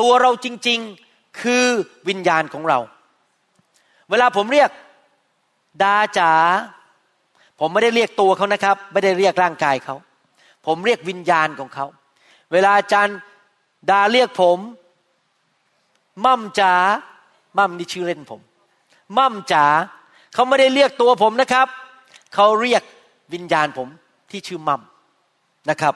[0.00, 1.66] ตัวเราจริงๆคือ
[2.08, 2.78] วิญญาณของเรา
[4.10, 4.70] เวลาผมเรียก
[5.82, 6.32] ดาจ๋า
[7.60, 9.96] ผมไม่ได้เรียกตัวเขานะครับ ไม่ได้เรียกร่างกายเขา
[10.66, 11.86] ผมเรียกวิญญาณของเขา
[12.52, 13.18] เวลาอาจารย์
[13.90, 14.58] ดาเรียกผม
[16.24, 16.74] มั่มจ๋า
[17.58, 18.40] มั่มนี่ชื่อเล่นผม
[19.18, 19.64] มั่มจ๋า
[20.34, 21.66] เขาไม่ได้เรียกตัวผมนะครับ
[22.34, 22.82] เขาเรียก
[23.34, 23.88] วิญญาณผม
[24.30, 24.80] ที่ชื่อมั่ม
[25.70, 25.94] นะครับ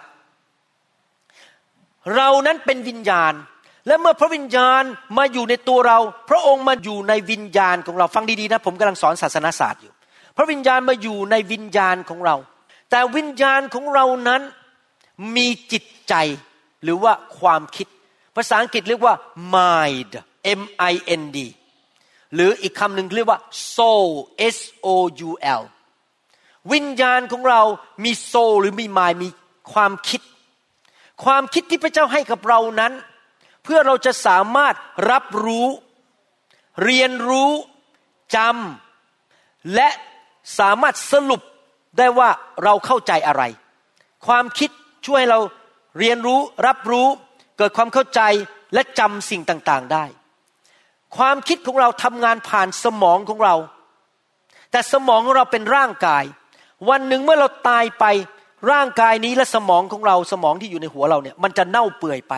[2.14, 3.32] เรานั้นเป็นวิญญาณ
[3.87, 4.82] และเมื่อพระวิญญาณ
[5.18, 5.99] มาอยู่ในตัวเรา
[6.30, 9.93] พระองค์มาอยู่ในวิญญาณของเราฟังดีๆนะ ผมกำลังสอนศาสนาศาสตร์อยู่
[10.37, 12.37] พระวิญญาณมาอยู่ในวิญญาณของเรา
[12.91, 14.43] แต่วิญญาณของเรานั้น
[15.37, 16.14] มีจิตใจ
[16.82, 17.87] หรือว่าความคิด
[18.37, 19.14] ภาษาอังกฤษเรียกว่า
[19.55, 20.12] mind
[20.61, 20.62] M
[20.93, 21.39] I N D
[22.34, 23.41] หรืออีกคำหนึ่งเรียกว่า
[23.74, 24.09] soul
[24.57, 24.89] S O
[25.28, 25.30] U
[25.61, 25.62] L
[26.72, 27.62] วิญญาณของเรา
[28.05, 29.28] มี soul หรือมี mind มี
[29.72, 30.20] ความคิด
[31.24, 32.93] ความคิดที่พระเจ้าให้กับเรานั้น
[33.67, 34.75] เพื่อเราจะสามารถ
[35.11, 35.67] รับรู้
[36.85, 37.51] เรียนรู้
[38.37, 39.89] จำและ
[40.59, 41.43] สามารถสรุป
[41.99, 42.31] ได้ว่า
[42.64, 43.43] เราเข้าใจอะไร
[44.27, 44.71] ความคิด
[45.07, 45.39] ช่วยเรา
[45.99, 47.07] เรียนรู้รับรู้
[47.59, 48.21] เกิดความเข้าใจ
[48.75, 50.05] และจำสิ่งต่างๆได้
[51.17, 53.55] ความคิดของเราทำงานผ่านสมองของเรา
[54.71, 56.25] แต่สมองของเราเป็นร่างกาย
[56.89, 58.05] วันหนึ่งเมื่อเราตายไป
[58.71, 62.35] ร่างกายนี้และสมองของเราสมองที่อยู่ในหัวเราเนี่ยมันจะเน่าเปื่อยไป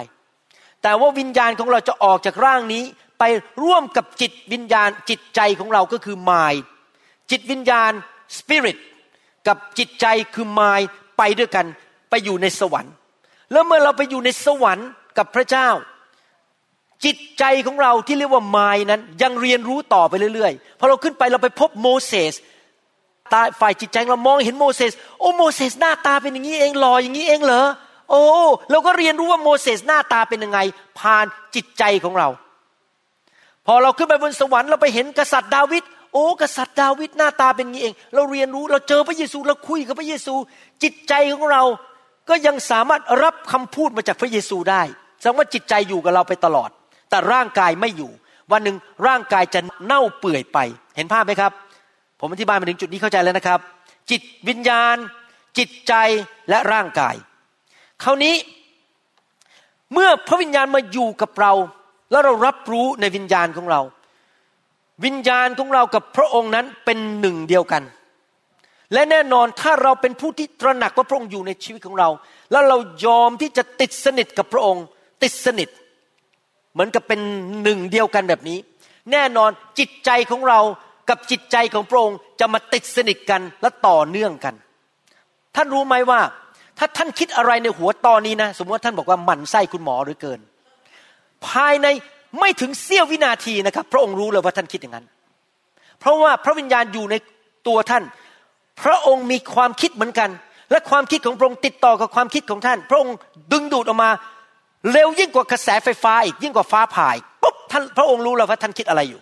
[0.83, 2.85] แต่ว่าวิญญาณของเราจะออกจากร่างนี้
[3.19, 3.25] ไป
[3.63, 6.55] ร่วมกับจิตวิญญาณจิตใจของเราก็คือมาย
[7.31, 7.93] จิตวิญญาณ
[8.37, 8.79] สปิริต
[9.47, 10.81] กับจิตใจคือมาย
[11.19, 11.67] ไปด้วยกัน
[12.11, 12.93] ไปอยู่ในสวรรค์
[13.53, 15.69] แล้วเมื่อเราไปอยู่ในสวรรค์กับพระเจ้า
[17.05, 22.35] จิตใจของเราที่เรียกว่ามายนั้นยังเรียนรู้ต่อไปเรื่อยๆพอเราขึ้นไปเราไปพบโมเสส
[23.33, 27.67] ตาฝ่ายจิตใจเรามองเห็นโมเสสโอ้โมเสสหน้าตาเป็นอย่างนี้เองหล่ออย่างนี้เองเหรอ
[28.11, 28.23] โอ้
[28.71, 30.59] เราก็เรียนรู้ว่าโมเสสหน้าตาเป็นยังไง
[30.99, 32.29] ผ่านจิตใจของเรา
[33.67, 40.35] พอเราขึ้นไปบนสวรรค์เราไปเห็นกษัตริย์ดาวิดโอ้กษัตริย์ดาวิดหน้าตาเป็นงี้เอง เราเรียนรู้เราเจอพระเยซูเราคุยกับพระเยซู
[40.83, 41.63] จิตใจของเรา
[42.29, 44.83] ก็ยังสามารถรับคำพูดมาจากพระเยซูได้
[45.21, 46.71] แสดงว่าจิตใจอยู่กับเราไปตลอด
[47.11, 48.11] แต่ร่างกายไม่อยู่
[48.53, 50.59] วันหนึ่งร่างกายจะเน่าเปื่อยไป
[50.97, 51.53] เห็นภาพไหมครับ
[52.21, 53.61] ผมอธิบายมาถึงจุดนี้เข้าใจแล้วนะครับ
[54.11, 54.97] จิตวิญญาณ
[55.59, 55.95] จิตใจ
[56.49, 57.15] และร่างกาย
[58.03, 58.35] คราวนี้
[59.93, 61.53] เมื่อพระวิญญาณมาอยู่กับเรา
[62.11, 63.81] แล้วเรารับรู้ในวิญญาณของเรา
[65.05, 67.83] วิญญาณของเรากับพระองค์นั้นเป็นหนึ่งเดียวกัน
[68.93, 72.09] และแน่นอนถ้าเราเป็นผู้ที่ตระหนักว่าพระองค์อยู่ในชีวิตของเรา
[72.51, 72.77] แล้วเรา
[73.07, 74.85] ยอมที่จะติดสนิทกับพระองค์
[75.23, 75.69] ติดสนิท
[76.73, 77.21] เหมือนกับเป็น
[77.63, 78.59] หนึ่งเดียวกันแบบนี้
[79.13, 80.61] แน่นอนจิตใจของเรา
[81.09, 84.55] กับจิตใจของพระองค์จะมาติดสนิทกันและต่อเนื่องกัน
[85.55, 86.21] ท่านรู้ไหมว่า
[86.79, 90.41] ถ้าท่านคิดอะไรในหัวตอนนี้นะ สมมติว่าท่านบอกว่าหมั่นไส้คุณหมอหรือเกิน
[91.47, 91.87] ภายใน
[92.41, 95.07] ไม่ถึงเสี้ยววินาทีนะครับ พระองค์รู้เลยว่าท่านคิดอย่างนั้น
[96.01, 97.15] เพราะว่าพระวิญญาณอยู่ใน
[97.69, 98.05] ตัวท่าน
[98.83, 100.31] พระองค์มีความคิดเหมือนกัน
[100.71, 103.15] และความคิดของพระองค์ติดต่อกับความคิดของท่าน พระองค์
[103.53, 104.11] ดึงดูดออกมา
[104.93, 107.11] เร็วยิ่งกว่ากระแสไฟฟ้าอีกยิ่งกว่าฟ้าผ่า
[107.43, 109.21] ปุ๊บท่านพระองค์รู้แล้วว่าท่านคิดอะไรอยู่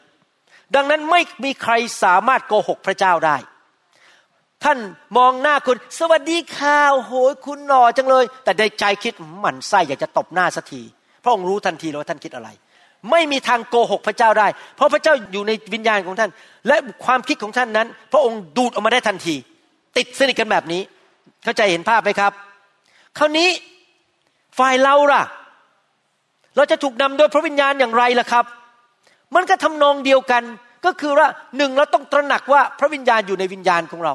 [0.74, 3.36] ดังนั้นไม่มีใครสามารถโกหกพระเจ้าได้
[4.64, 4.78] ท่าน
[5.16, 10.82] มองหน้าคุณ สวัสดีค่ะโหยคุณหล่อจังเลย แต่ในใจคิดหมันไส้อยากจะตบหน้าสักที
[11.22, 12.48] พระองค์รู้ทันทีแล้วว่าท่านคิดอะไร
[13.10, 16.30] ไม่มีทางโกหกพระเจ้าได้ เพราะพระเจ้าอยู่ในวิญญาณของท่าน
[16.68, 19.34] และความคิดของท่านนั้น พระองค์ดูดออกมาได้ทันที
[19.96, 20.82] ติดสนิทกันแบบนี้
[21.44, 22.32] เข้าใจเห็นภาพไหมครับ
[23.18, 23.48] คราวนี้
[24.58, 25.22] ฝ่ายเราล่ะ
[26.56, 28.44] เราจะถูกนำโดยพระวิญญาณอย่างไรล่ะครับ
[29.34, 30.42] มันก็ทำนองเดียวกัน
[30.84, 34.14] ก็คือว่าหนึ่งเราต้องตระหนักว่าพระวิญญาณอยู่ในวิญญาณของเรา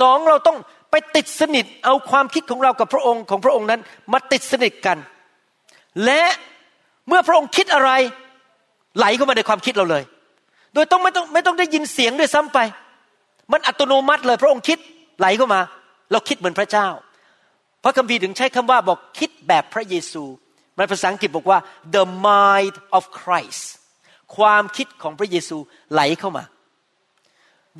[0.00, 0.58] สองเราต้อง
[0.90, 3.80] ไปติดสนิทเอาความคิดของเรากับพระองค์ของพระองค์นั้น
[4.12, 4.98] มาติดสนิทกัน
[6.04, 6.22] และ
[7.08, 7.90] เมื่อพระองค์คิดอะไร
[8.98, 10.02] ไหลเข้ามาในความคิดเราเลย
[10.74, 12.58] โดยต้องไม่ต้องไม่ต้องได้ยินเสียงด้วยซ้ำไป
[13.52, 14.78] มันอัตโนมัติเลย พระองค์คิด
[15.18, 15.60] ไหลเข้ามา
[16.12, 16.88] เราคิดเหมือนพระเจ้า
[17.84, 20.24] พระคัมภีร์ถึงใช้คำว่าบอกคิดแบบพระเยซู
[20.76, 21.58] ในภาษาอังกฤษบอกว่า
[21.96, 23.64] the mind of Christ
[24.36, 25.56] ความคิดของพระเยซู
[25.92, 26.44] ไหลเข้ามา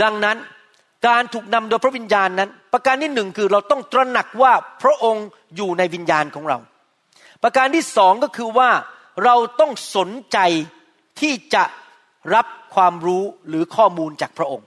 [0.02, 0.36] ดังนั้น
[1.06, 5.26] การถูกนำโดยพระวิญญาณนั้น ประการที่หนึ่งคือเราต้องตระหนักว่าพระองค์
[5.56, 6.58] อยู่ในวิญญาณของเรา
[7.42, 8.70] ประการที่สองก็คือว่า
[9.24, 10.38] เราต้องสนใจ
[11.20, 11.64] ที่จะ
[12.34, 14.66] รับความรู้หรือข้อมูลจากพระองค์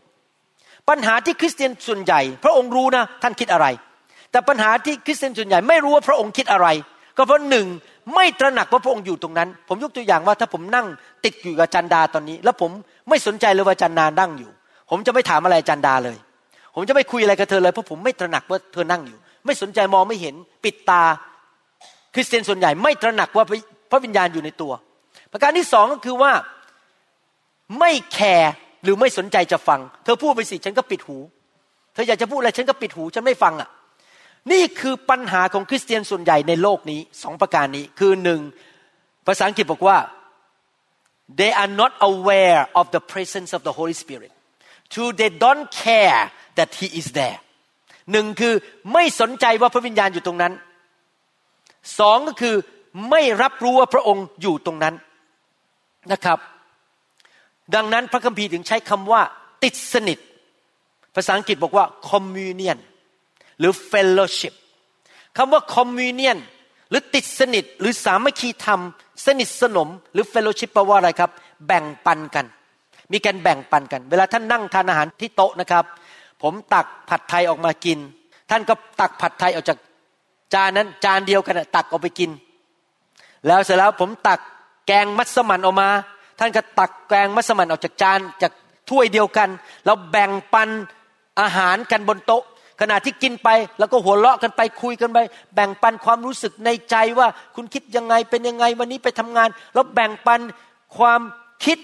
[0.90, 3.68] ปัญหาที่คริสเตียนส่วนใหญ่ พระองค์รู้นะท่านคิดอะไร
[4.32, 6.68] แต่ปัญหาที่คริสเตียนส่วนใหญ่ไม่รู้ว่าพระองค์คิดอะไร
[7.18, 7.68] ก็เพราะหนึ่ง
[8.16, 10.88] ไม่ตระหนักว่าพระองค์อยู่ตรงนั้น ผมยกตัวอย่างว่าถ้าผมนั่ง
[11.26, 12.72] ติดอยู่กับจันดาตอนนี้ แล้วผม
[13.10, 14.52] ไม่สนใจเลยว่าจันดานั่งอยู่
[14.90, 16.18] ผมจะไม่ถามอะไรจันดาเลย
[16.76, 21.04] ผมจะไม่คุยอะไรกับเธอเลยเพราะผมไม่ตระหนักว่าเธอนั่งอยู่ ไม่สนใจมองไม่เห็นปิดตา
[22.14, 23.46] คริสเตียนส่วนใหญ่ไม่ตระหนักว่า
[23.92, 24.74] พระวิญญาณอยู่ในตัว
[25.32, 26.32] ประการที่สองก็คือว่า
[27.80, 28.52] ไม่แคร์
[28.84, 31.18] หรือไม่สนใจจะฟัง เธอพูดไปสิฉันก็ปิดหู
[31.94, 33.70] เธออยากจะพูดอะไรฉันก็ปิดหูฉันไม่ฟังอะ
[34.52, 38.42] นี่คือปัญหาของคริสเตียนส่วนใหญ่ในโลกนี้สองประการนี้คือหนึ่ง
[39.28, 39.98] ภาษาอังกฤษบอกว่า
[41.40, 44.32] they are not aware of the presence of the Holy Spirit
[44.94, 46.22] two they don't care
[46.58, 47.38] that he is there
[48.12, 48.54] หนึ่งคือ
[48.94, 50.54] ไม่สนใจว่าพระวิญญาณอยู่ตรงนั้น
[52.00, 52.56] สองก็คือ
[53.10, 54.96] ไม่รับรู้ว่าพระองค์อยู่ตรงนั้น
[56.12, 56.40] นะครับ
[57.76, 59.22] ดังนั้นพระคัมภีร์ถึงใช้คำว่า
[59.64, 60.20] ติดสนิท
[61.16, 62.78] ภาษาอังกฤษบอกว่า communion
[63.60, 64.54] หรือ fellowship
[65.38, 66.38] คำว่า communion
[66.90, 68.82] หรือติดสนิทหรือสามัคคีธรรม
[69.26, 71.32] สนิทสนม หรือ fellowship แปลว่าอะไรครับ
[71.68, 72.46] แบ่งปันกัน
[73.14, 75.84] มีการแบ่งปันกัน เวลาท่านนั่งทานอาหารที่โต๊ะนะครับ
[76.42, 78.00] ผมตักผัดไทยออกมากิน
[78.50, 79.78] ท่านก็ตักผัดไทยออกจาก
[80.54, 82.32] จานนั้นจานเดียวกันตักออกไปกิน
[83.48, 84.40] แล้วเสร็จแล้วผมตัก
[84.88, 85.90] แกงมัสมั่นออกมา
[86.40, 88.52] ท่านก็ตักแกงมัสมั่นออกจากจานจาก
[88.90, 89.50] ถ้วยเดียวกัน
[89.86, 90.70] แล้วแบ่งปัน
[91.42, 92.44] อาหารกันบนโต๊ะ
[92.82, 95.18] ขณะที่กินไป แล้วก็หัวเราะกันไปคุยกันไป
[95.56, 100.42] แบ่งปันความรู้สึกในใจว่าคุณคิดยังไงเป็นยังไงวันนี้ไปทำงาน แล้วแบ่งปัน
[100.98, 101.22] ความ
[101.66, 101.78] คิด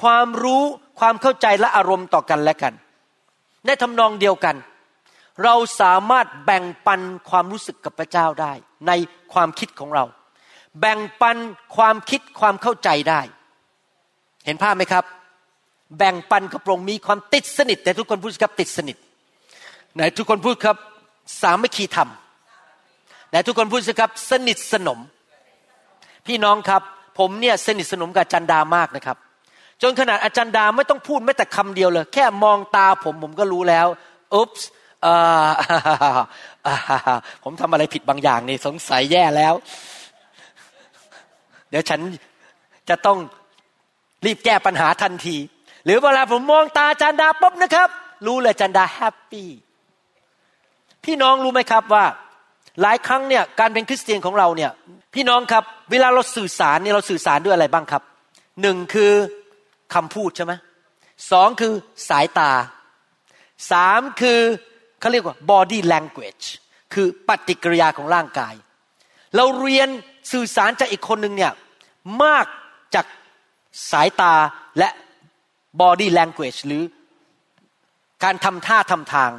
[0.00, 0.62] ความรู้
[1.00, 2.74] ความเข้าใจและอารมณ์ต่อกันและกัน
[3.66, 4.56] ในทำนองเดียวกัน
[5.44, 7.00] เราสามารถแบ่งปัน
[7.30, 8.52] ความรู้สึกกับพระเจ้าได้
[8.86, 8.92] ใน
[9.32, 10.04] ความคิดของเรา
[10.80, 11.36] แบ่งปัน
[11.76, 13.20] ความคิดความเข้าใจได้
[14.46, 15.04] เห็นภาพไหมครับ
[15.98, 18.96] แบ่งปันกระโปรงมีความติดสนิท แต่ทุกคนพูดครับติดสนิท
[19.94, 20.76] ไหนทุกคนพูดครับ
[21.42, 22.08] สามัคคีธรรม
[23.28, 24.98] ไหนทุกคนพูดสิครับ สนิทสนม
[26.26, 26.82] พี่น้องครับ
[27.18, 29.16] ผมเนี่ยสนิทสนมกับจันดามากนะครับ
[29.82, 33.86] จนขนาดอาจารย์ดาไม่ต้องพูดแม้แต่คำเดียวเลย แค่มองตาผมผมก็รู้แล้ว
[34.34, 34.68] อุ๊บส์
[37.42, 39.54] ผมทำอะไรผิดบางอย่างนี่สงสัยแย่แล้ว
[41.70, 42.00] เดี๋ยวฉัน
[42.88, 43.18] จะต้อง
[44.26, 45.36] รีบแก้ปัญหาทันที
[45.84, 47.88] หรือเวลาผมมองตาจันดาปุ๊บนะครับ
[48.26, 49.48] รู้เลยจันดาแฮปปี้
[51.04, 52.04] พี่น้องรู้ไหมครับว่า
[52.82, 54.70] หลายครั้งเนี่ยการเป็นคริสเตียนของเราเนี่ย
[55.14, 58.02] พี่น้องครับ เวลาเราสื่อสารเนี่ยเราสื่อสารด้วยอะไรบ้างครับ
[58.62, 59.12] หนึ่งคือ
[59.94, 60.52] คำพูดใช่ไหม
[61.30, 61.72] สองคือ
[62.08, 62.52] สายตา
[63.70, 64.40] สามคือ
[65.00, 66.46] เขาเรียกว่า body language
[66.94, 68.54] คือปฏิกิริยาของร่างกาย
[69.36, 69.88] เราเรียน
[70.32, 71.52] สื่อสารจากอีกคนหนึ่งเนี่ย
[72.22, 72.46] มาก
[72.94, 73.06] จาก
[73.90, 74.34] สายตา
[74.78, 74.88] และ
[75.80, 76.82] body language หรือ
[78.24, 79.30] การทำท่าทำทาง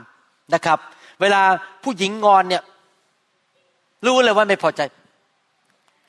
[0.53, 0.79] นะครับ
[1.21, 1.41] เวลา
[1.83, 2.63] ผู้หญิงงอนเนี่ย
[4.05, 4.81] รู้เลยว่าไม่พอใจ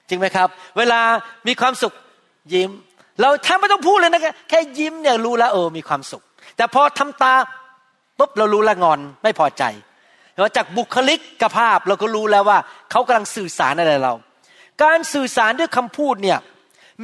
[0.09, 1.01] จริงไหมครับ เวลา
[1.47, 1.95] มีความสุข
[2.53, 2.71] ยิ้ม
[3.21, 6.23] เราแทบไม่ต้องพูดเลยนะแค่ยิ้มเนี่ยรู้แล้วเออมีความสุข
[6.57, 7.35] แต่พอทำตา
[8.19, 9.65] ปุ๊บเรารู้ละงอนไม่พอใจ
[10.35, 12.59] เราจากบุคลิกกภาพเราก็รู้แล้วว่า
[12.91, 14.15] เขากำลังสื่อสารอะไรเรา
[14.83, 16.39] การสื่อสารด้วยคำพูดเนี่ย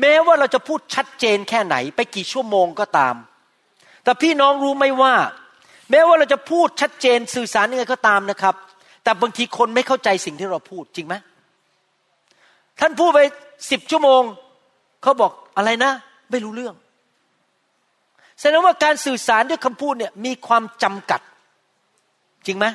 [0.00, 3.14] แม้ว่าเราจะพูดชัดเจนแค่ไหน ไปกี่ชั่วโมงก็ตาม
[4.04, 5.14] แต่พี่น้องรู้ไหมว่า
[5.90, 8.54] แม้ว่าเราจะพูดชัดเจนสื่อสารยังไงก็ตามนะครับ
[9.04, 11.14] แต่บางทีคนไม่เข้าใจสิ่งที่เราพูดจริงไหม
[12.80, 13.20] ท่านพูดไป
[13.70, 14.22] สิบชั่วโมง
[15.06, 15.92] เขาบอกอะไรนะ
[16.30, 16.74] ไม่รู้เรื่อง
[18.40, 21.20] แสดงว่าการสื่อสารด้วยคำพูดเนี่ยมีความจำกัด
[22.46, 22.66] จริงไหม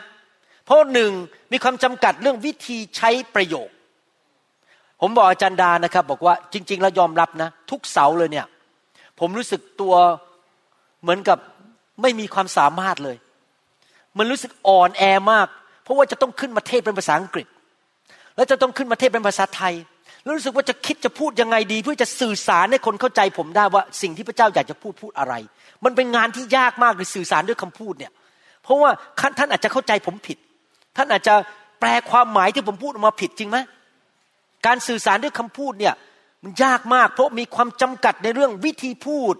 [0.65, 1.11] เพราะหนึ่ง
[1.51, 3.69] มีความจำกัดเรื่องวิธีใช้ประโยค
[5.01, 8.45] ผมบอกอาจารย์ดานะครับ บอกว่าจริง ๆ แล้วยอมรับนะ ทุกเสาเลยเนี่ย
[9.19, 9.93] ผมรู้สึกตัว
[11.01, 11.37] เหมือนกับ
[12.01, 13.17] ไม่มีความสามารถเลย
[14.17, 15.47] มันรู้สึกอ่อนแอมาก
[15.83, 17.47] เพราะว่าจะต้องขึ้นมาเทศเป็นภาษาอังกฤษ
[18.35, 19.73] แล้วจะต้องขึ้นมาเทศเป็นภาษาไทย
[20.23, 25.33] แล้วรู้สึกว่าจะคิดจะพูดยังไงดี เพื่อจะสื่อสารให้คนเข้าใจผมได้ว่าสิ่งที่พระเจ้าอยากจะพูดพูดอะไร
[25.83, 28.11] มันเป็นงานที่ยากมากเลยสื่อสารด้วยคำพูดเนี่ย
[28.63, 28.89] เพราะว่า
[29.37, 30.37] ท่านอาจจะเข้าใจผมผิด
[30.97, 31.35] ท่านอาจจะ
[31.79, 33.57] แปลความหมายที่ผมพูดออกมาผิดจริงไหม
[34.65, 35.93] การสื่อสารด้วยคำพูดเนี่ย
[36.43, 39.35] มันยากมาก เพราะมีความจำกัดในเรื่องวิธีพูด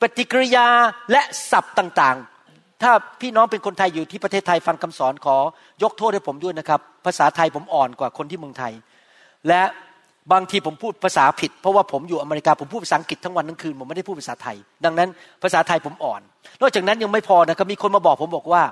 [0.00, 0.66] ปฏิกิริยา
[1.12, 5.36] และศัพท์ต่างๆ ถ้าพี่น้องเป็นคนไทยอยู่ที่ประเทศไทยฟังคำสอนขอ
[5.82, 8.72] ยกโทษให้ผมด้วยนะครับ ภาษาไทยผมอ่อนกว่าคนที่เมืองไทย
[9.48, 9.62] และ
[10.32, 15.08] บางทีผมพูดภาษาผิด เพราะว่าผมอยู่อเมริกาผมพูดภาษาอังกฤษทั้งวันทั้งคืนผมไม่ได้พูดภาษาไทย ดังนั้น
[15.42, 16.20] ภาษาไทยผมอ่อน
[16.60, 18.62] นอกจากนั้นยังไม่พอนะครับมีคนมาบอกผมบอกว่า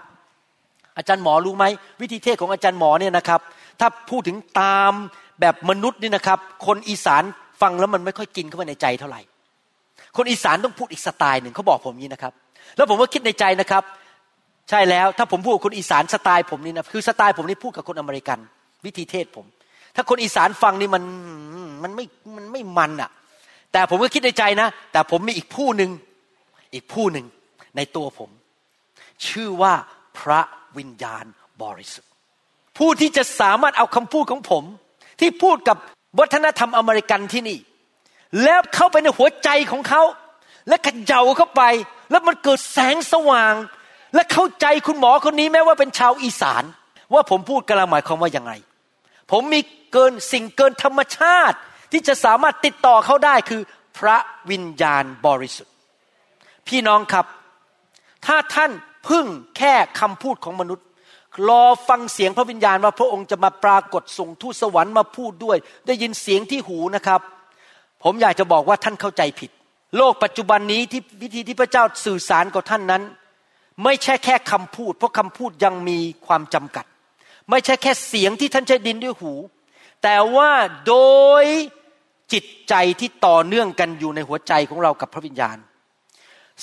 [0.96, 1.64] อาจารย์หมอรู้ไหม
[2.00, 3.40] วิธีเทศของอาจารย์หมอเนี่ยนะครับ
[3.80, 4.92] ถ้าพูดถึงตาม
[5.40, 7.22] แบบมนุษย์นี่นะครับ คนอีสาน
[7.60, 9.20] ฟังแล้วมันไม่ค่อยกินเข้าไปในใจเท่าไหร่
[10.16, 12.32] คนอีสานต้องพูดอีกสไตล์หนึ่งเขาบอกผมนี้นะครับ
[12.76, 13.82] แล้วผมก็คิดในใจนะครับ
[14.70, 18.38] ใช่แล้วถ้าผมพูดคนอีสานสไตล์ผมนี่นะคือสไตล์ผมนี่พูดกับคนอเมริกัน
[18.84, 19.46] วิธีเทศผม
[19.94, 21.02] ถ้าคนอีสานฟังนี่มัน
[21.82, 22.04] มันไม่
[22.36, 23.10] มันไม่มันอะ่ะ
[23.72, 25.90] แต่ผมก็คิดในใจนะ แต่ผมมีอีกผู้หนึ่ง
[26.74, 27.26] อีกผู้หนึ่ง
[27.76, 28.30] ในตัวผม
[29.26, 29.74] ชื่อว่า
[30.18, 30.40] พระ
[30.76, 31.24] วิญญาณ
[31.62, 32.10] บริสุทธิ์
[32.78, 34.64] ผู้ที่จะสามารถเอาคำพูดของผม
[35.20, 35.76] ที่พูดกับ
[36.18, 37.58] วัฒนธรรมอเมริกันที่นี่
[38.44, 40.02] แล้วเข้าไปในหัวใจของเขา
[40.68, 41.62] และขย่าเข้าไป
[42.10, 43.54] แล้วมันเกิดแสงสว่าง
[44.14, 46.64] และเข้าใจคุณหมอคนนี้แม้ว่าเป็นชาวอีสาน
[47.12, 48.52] ว่าผมพูดกำลังหมายความว่าอย่างไร
[49.32, 49.60] ผมมี
[49.92, 51.56] เกินสิ่งเกินธรรมชาติ
[51.92, 53.62] ที่จะสามารถติดต่อเขาได้คือ
[53.98, 54.18] พระ
[54.50, 55.74] วิญญาณบริสุทธิ์
[56.68, 57.26] พี่น้องครับ
[58.26, 58.70] ถ้าท่าน
[59.08, 59.26] พึ่ง
[59.56, 60.86] แค่คำพูดของมนุษย์
[61.48, 65.56] รอฟังเสียงพระวิญญาณว่าพระองค์จะมาปรากฏส่งทูตสวรรค์มาพูดด้วย
[65.86, 67.20] ได้ยินเสียงที่หูนะครับ
[68.02, 69.50] ผมอยากจะบอกว่าท่านเข้าใจผิด
[69.96, 73.02] โลกปัจจุบันนี้ที่วิธีที่พระเจ้าสื่อสารกับท่านนั้น
[73.84, 76.86] ไม่ใช่แค่คำพูด เพราะคำพูดยังมีความจำกัด
[77.50, 79.32] ไม่ใช่แค่เสียงที่ท่านใช้ดินด้วยหู
[80.02, 80.50] แต่ว่า
[80.86, 80.96] โด
[81.42, 81.44] ย
[82.32, 85.56] จิตใจที่ต่อเนื่องกันอยู่ในหัวใจของเรากับพระวิญญาณ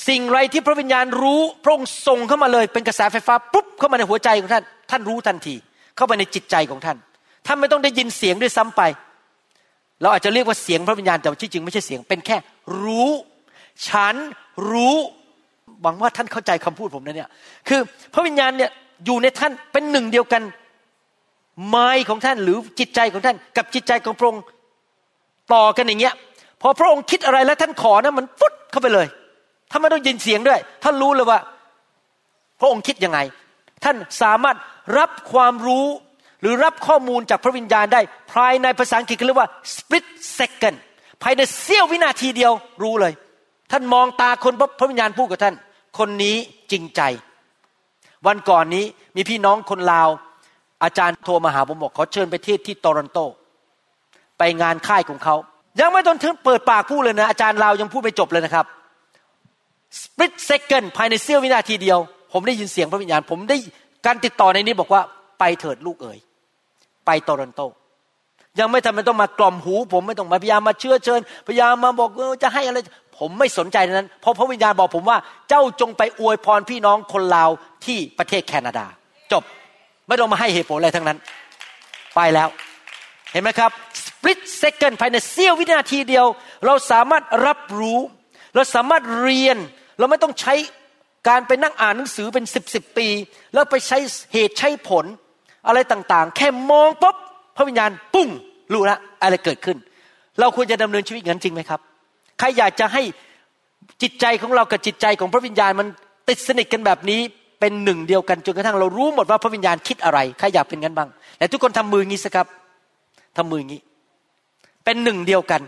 [0.07, 5.55] สิ่งไรที่พระวิญญาณรู้พระองค์ส่งเข้ามาเลยเป็นกระแสไฟฟ้าปุ๊บเข้ามาในหัวใจของท่าน ท่านรู้ทันที
[5.95, 6.97] เข้าไปในจิตใจของท่าน
[7.47, 8.81] ท่านไม่ต้องได้ยินเสียงด้วยซ้ำไป
[10.01, 12.37] เราอาจจะเรียกว่าเสียงพระวิญญาณแต่ที่จริงไม่ใช่เสียงเป็นแค่
[12.81, 13.09] รู้
[13.87, 14.15] ฉัน
[14.71, 14.95] รู้
[15.81, 17.29] หวังว่าท่านเข้าใจคำพูดผมนะเนี่ย
[17.67, 17.79] คือ
[18.13, 18.71] พระวิญญาณเนี่ย
[19.05, 20.41] อยู่ในท่านเป็นหนึ่งเดียวกัน
[21.67, 24.43] ไม้ของท่านหรือจิตใจของท่าน กับจิตใจของพระองค์
[25.53, 26.13] ต่อกันอย่างเงี้ย
[26.61, 29.07] พอพระองค์คิดอะไรแล้วท่านขอนะมันฟุดเข้าไปเลย
[29.71, 31.39] ท่านไม่ต้องยินเสียงด้วย ท่านรู้เลยว่า
[32.59, 33.19] พระองค์คิดยังไง
[33.83, 34.57] ท่านสามารถ
[34.97, 35.85] รับความรู้
[36.41, 38.01] หรือรับข้อมูลจากพระวิญญาณได้
[38.33, 40.05] ภายในภาษาอังกฤษเรียกว่า split
[40.39, 40.77] second
[41.23, 42.51] ภายในเสี้ยววินาทีเดียว
[42.83, 43.13] รู้เลย
[43.71, 45.55] ท่านมองตาคนพระวิญญาณพูดกับท่าน
[45.97, 46.35] คนนี้
[46.71, 47.01] จริงใจ
[48.27, 48.85] วันก่อนนี้
[49.15, 50.09] มีพี่น้องคนลาว
[50.83, 53.19] อาจารย์โทรมาหาผมบอกขอเชิญไปเทศที่โตรอนโต
[54.37, 55.35] ไปงานค่ายของเขา
[55.79, 58.65] ยังไม่ต้องถึงเปิดปากพูดเลยนะ อาจารย์เรายังพูดไม่จบเลยนะครับ
[59.99, 61.99] split second ภายในเสี้ยววินาทีเดียว
[62.33, 63.57] ผมได้ยินเสียงพระวิญญาณ ผมได้
[64.05, 65.01] การติดต่อในนี้บอกว่า
[65.39, 66.19] ไปเถิดลูกเอ๋ย
[67.05, 67.61] ไปโตรอนโต
[68.59, 72.09] ยังไม่ทำเป็นต้องมากล่อมหู ผมไม่ต้องมาพยายามมาเชื่อเชิญ พยายามมาบอก
[72.43, 72.77] จะให้อะไร
[73.19, 75.17] ผมไม่สนใจนั้น เพราะพระวิญญาณบอกผมว่า
[75.49, 77.49] เจ้าจงไปอวยพรพี่น้องคนลาว
[77.85, 78.85] ที่ประเทศแคนาดา
[79.31, 79.43] จบ
[80.09, 81.17] ไม่ต้องมาให้เหตุผลอะไรทั้งนั้น
[82.15, 82.49] ไปแล้ว
[83.31, 83.71] เห็นไหมครับ
[84.05, 86.25] split second ภายในเสี้ยววินาทีเดียว
[86.65, 87.99] เราสามารถรับรู้
[88.55, 89.57] เราสามารถเรียน
[89.99, 90.53] เราไม่ต้องใช้
[91.27, 93.07] การไปนั่งอ่านหนังสือเป็นสิบสิบปี
[93.53, 93.97] แล้วไปใช้
[94.33, 95.05] เหตุใช้ผล
[95.67, 97.15] อะไรต่างๆ แค่มองปุ๊บ
[97.57, 98.29] พระวิญญาณปุ้ง
[98.73, 99.77] รู้ละอะไรเกิดขึ้น
[100.39, 101.79] เราควรจะดำเนินชีวิตงั้นจริงไหมครับ
[102.39, 103.01] ใครอยากจะให้
[104.01, 105.87] จิตใจของเรากับจิตใจของพระวิญญาณมัน
[106.29, 107.21] ติดสนิทกันแบบนี้
[107.59, 112.47] เป็นหนึ่งเดียวกันจนกระทั่งเรารู้หมดว่าพระวิญญาณคิดอะไรใครอยากเป็นงั้นบ้างแต่ทุกคนทำมืองี้สิครับ
[113.37, 113.81] ทำมืองี้
[114.85, 115.61] เป็นหนึ่งเดียวกัน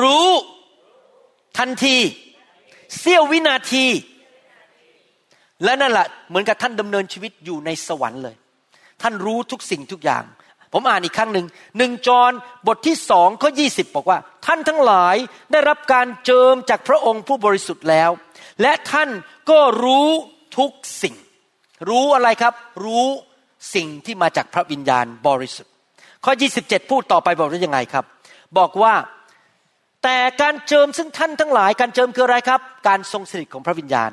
[0.00, 0.28] รู้
[1.58, 1.96] ทันที
[2.98, 3.86] เสี้ยววินาที
[5.64, 8.36] และนั่นแหละเหมือนกับท่านดำเนินชีวิตอยู่ในสวรรค์เลย
[9.02, 10.24] ท่านรู้ทุกสิ่งทุกอย่าง
[10.72, 11.46] ผมอ่านอีกครั้งหนึ่ง
[11.78, 12.32] หนึ่งจร
[12.66, 15.16] บทที่สองข้อยี่สิบบอกว่า ท่านทั้งหลาย
[15.52, 18.10] ได้รับการเจิมจากพระองค์ผู้บริสุทธิ์แล้ว
[18.62, 19.10] และท่าน
[19.50, 20.10] ก็รู้
[20.58, 20.70] ทุก
[21.02, 21.14] สิ่ง
[21.88, 22.54] รู้อะไรครับ
[22.84, 23.06] รู้
[23.74, 25.72] สิ่งที่มาจากพระวิญญาณบริสุทธิ์
[26.24, 26.32] ข้อ
[26.62, 28.04] 27 พูดต่อไปบอกว่ายังไงครับ
[28.58, 28.94] บอกว่า
[30.02, 34.10] แต่การเจิมซึ่งท่านทั้งหลาย การเจิมคืออะไรครับ การทรงสถิตของพระวิญญาณ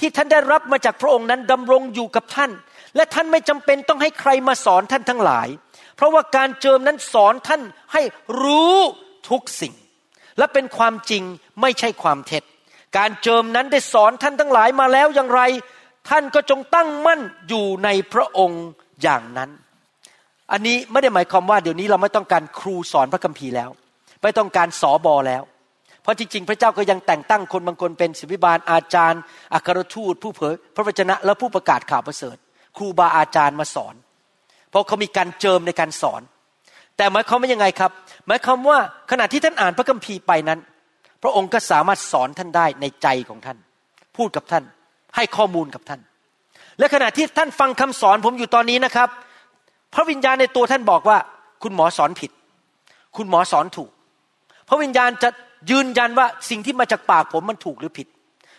[0.00, 2.50] ที่ท่านได้รับมาจากพระองค์นั้นดำรงอยู่กับท่าน
[2.96, 5.48] และท่านไม่จำเป็นต้องให้ใครมาสอนท่านทั้งหลาย
[5.96, 8.02] เพราะว่าการเจิมนั้นสอนท่านให้
[8.42, 8.76] รู้
[9.30, 9.74] ทุกสิ่ง
[10.38, 11.22] และเป็นความจริง
[11.60, 12.42] ไม่ใช่ความเท็จ
[12.98, 15.40] การเจิมนั้นได้สอนท่านทั้งหลายมาแล้วอย่างไร
[16.08, 18.64] ท่านก็จงตั้งมั่นอยู่ในพระองค์
[19.02, 19.50] อย่างนั้น
[20.52, 23.70] อันนี้ไม่ได้หมายความว่าเดี๋ยวนี้เราไม่ต้องการครูสอนพระคัมภีร์แล้ว
[24.22, 25.42] ไม่ต้องการสอบอแล้ว
[26.02, 29.20] เพราะจริงๆ พระเจ้าก็ยังแต่งตั้งคนบางคนเป็นศิบิบาลอาจารย์
[29.54, 32.36] อัครทูต ผู้เผยพระวจนะและผู้ประกาศข่าวประเสริฐ
[32.76, 33.94] ครูบาอาจารย์มาสอน
[34.70, 36.22] เพราะเขามีการเจิมในการสอน
[36.96, 37.90] แต่หมายความว่ายังไงครับ
[38.26, 38.78] หมายความว่า
[39.10, 40.60] ขณะที่ท่านอ่านพระคัมภีร์ไปนั้น
[41.22, 43.58] พระองค์ก็สามารถสอนท่านได้ในใจของท่าน
[44.16, 44.64] พูดกับท่าน
[45.16, 46.00] ให้ข้อมูลกับท่าน
[46.78, 49.08] และขณะที่ท่านฟังคำสอนผมอยู่ตอนนี้นะครับ
[49.94, 51.18] พระวิญญาณในตัวท่านบอกว่า
[51.62, 52.30] คุณหมอสอนผิด
[53.16, 53.90] คุณหมอสอนถูก
[54.68, 55.28] พระวิญญาณจะ
[55.70, 58.06] ยืนยันว่าสิ่งที่มาจากปากผมมันถูกหรือผิด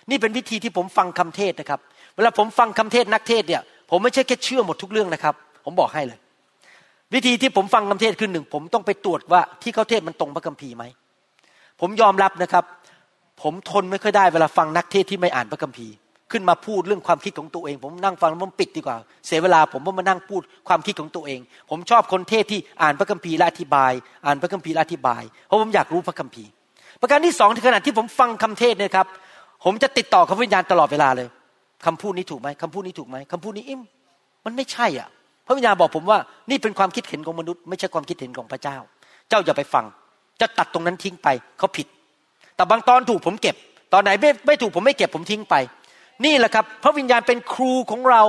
[0.10, 1.80] นี่เป็นวิธีที่ผมฟังคำเทศนะครับ
[2.16, 5.36] เวลาผมฟังคำเทศนักเทศเนี่ย ผมไม่ใช่แค่เชื่อหมดทุกเรื่องนะครับ
[5.66, 6.20] ผมบอกให้เลย
[7.14, 10.84] วิธีที่ผมฟังคำเทศคือหนึ่งผมต้องไปตรวจว่าที่เขาเทศมันตรงพระคัมภีร์ไหม
[11.82, 12.64] ผมยอมรับนะครับ
[13.42, 15.94] ผมทนไม่ค่อยได้เวลาฟังนักเทศที่ไม่อ่านพระคัมภีร์
[16.32, 23.92] ขึ้นมาพูดเรื่องความคิดของตัวเอง ผมนั่งฟังแล้วผมปิดดีกว่า เสียเวลาผมก็มานั่งพูดความคิดของตัวเอง ผมชอบคนเทศที่อ่านพระคัมภีร์และอธิบาย
[24.26, 26.50] อ่านพระคัมภีร์และอธิบาย เพราะผมอยากรู้พระคัมภีร์
[27.02, 29.08] ประการที่สองที่ขณะที่ผมฟังคำเทศเนี่ยครับ
[29.66, 31.28] ผมจะติดต่อกับพระวิญญาณตลอดเวลาเลย
[31.86, 33.82] คำพูดนี้ถูกไหมคำพูดนี้ถูกไหมคำพูดนี้อิ่ม
[34.46, 35.10] มันไม่ใช่อะ
[35.48, 36.20] พระวิญญาณบอกผมว่า
[36.50, 38.78] นี่เป็นความคิดเห็นของมนุษย์ไม่ใช่ความคิดเห็นของพระเจ้า
[39.30, 39.86] เจ้าอย่าไปฟัง
[40.42, 41.28] จะตัดตรงนั้นทิ้งไป
[41.58, 41.88] เขาผิด
[42.56, 43.56] แต่บางตอนถูกผมเก็บ
[43.94, 45.56] ตอนไหนไม่ไม่ถูกผมไม่เก็บผมทิ้งไป
[46.26, 48.24] นี่แหละครับ พระวิญญาณเป็นครูของเรา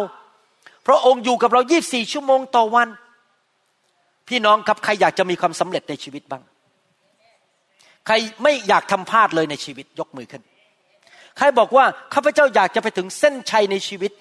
[0.87, 2.89] พระองค์อยู่กับเรา 24 ชั่วโมงต่อวัน
[4.29, 6.43] พี่น้องครับใครอยากจะมีความสำเร็จในชีวิตบ้าง
[8.07, 10.43] ใครไม่อยากทำพลาดเลยในชีวิตยกมือขึ้น
[11.37, 11.85] ใครบอกว่า
[12.15, 14.13] ข้าพเจ้าอยากจะไปถึงเส้นชัยในชีวิต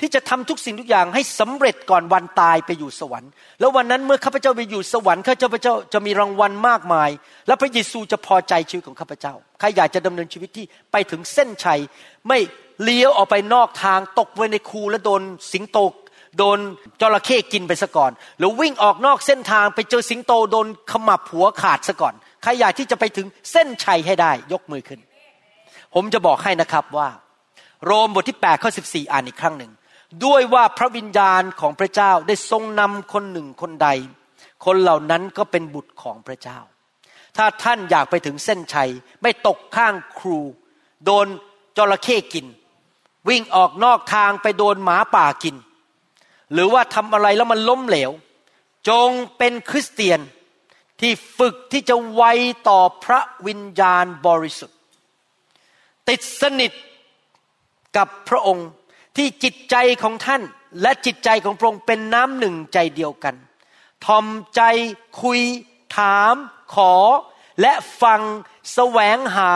[0.00, 7.10] ที่จะทำทุกสิ่งทุกอย่างให้สำเร็จก่อนวันตายไปอยู่สวรรค์ แล้ววันนั้นเมื่อข้าพเจ้าไปอยู่สวรรค์ข้าพเจ้าจะมีรางวัลมากมาย
[7.46, 11.80] และพระเยซูจะพอใจชีวิตของข้าพเจ้า ใครอยากจะดำเนินชีวิตที่ไปถึงเส้นชัย
[12.28, 12.38] ไม่
[12.82, 15.78] เลี้ยวออกไปนอกทางตกไว้ในคูแล้วโดนสิงโต
[16.38, 16.58] โดน
[17.00, 25.00] จระเข้กินไปซะก่อน หรือวิ่งออกนอกเส้นทางไปเจอสิงโตโดนขมับหัวขาดซะก่อน ใครอยากที่จะไปถึงเส้นชัยให้ได้ยกมือขึ้น
[25.94, 27.08] ผมจะบอกให้นะครับว่า
[27.84, 29.72] โรมบทที่8ข้อ14 อ่านอีกครั้งหนึ่ง
[30.24, 33.88] ด้วยว่าพระวิญญาณของพระเจ้าได้ทรงนำคนหนึ่งคนใด
[34.64, 36.58] คนเหล่านั้นก็เป็นบุตรของพระเจ้า
[37.36, 38.90] ถ้าท่านอยากไปถึงเส้นชัย
[39.22, 40.40] ไม่ตกข้างครู
[41.04, 41.26] โดน
[41.76, 42.46] จระเข้กิน
[43.28, 45.56] วิ่งออกนอกทางไปโดนหมาป่ากิน
[46.52, 48.10] หรือว่าทำอะไรแล้วมันล้มเหลว
[48.88, 50.20] จงเป็นคริสเตียน
[51.00, 52.22] ที่ฝึกที่จะไว
[52.68, 54.78] ต่อพระวิญญาณบริสุทธิ์
[56.08, 56.72] ติดสนิท
[57.96, 58.68] กับพระองค์
[59.16, 60.42] ที่จิตใจของท่าน
[60.82, 63.34] และจิตใจของพระองค์เป็นน้ำหนึ่งใจเดียวกัน
[64.04, 64.62] ทอมใจ
[65.22, 65.40] คุย
[65.96, 66.34] ถาม
[66.74, 66.94] ขอ
[67.60, 68.20] และฟัง
[68.74, 69.52] แสวงหา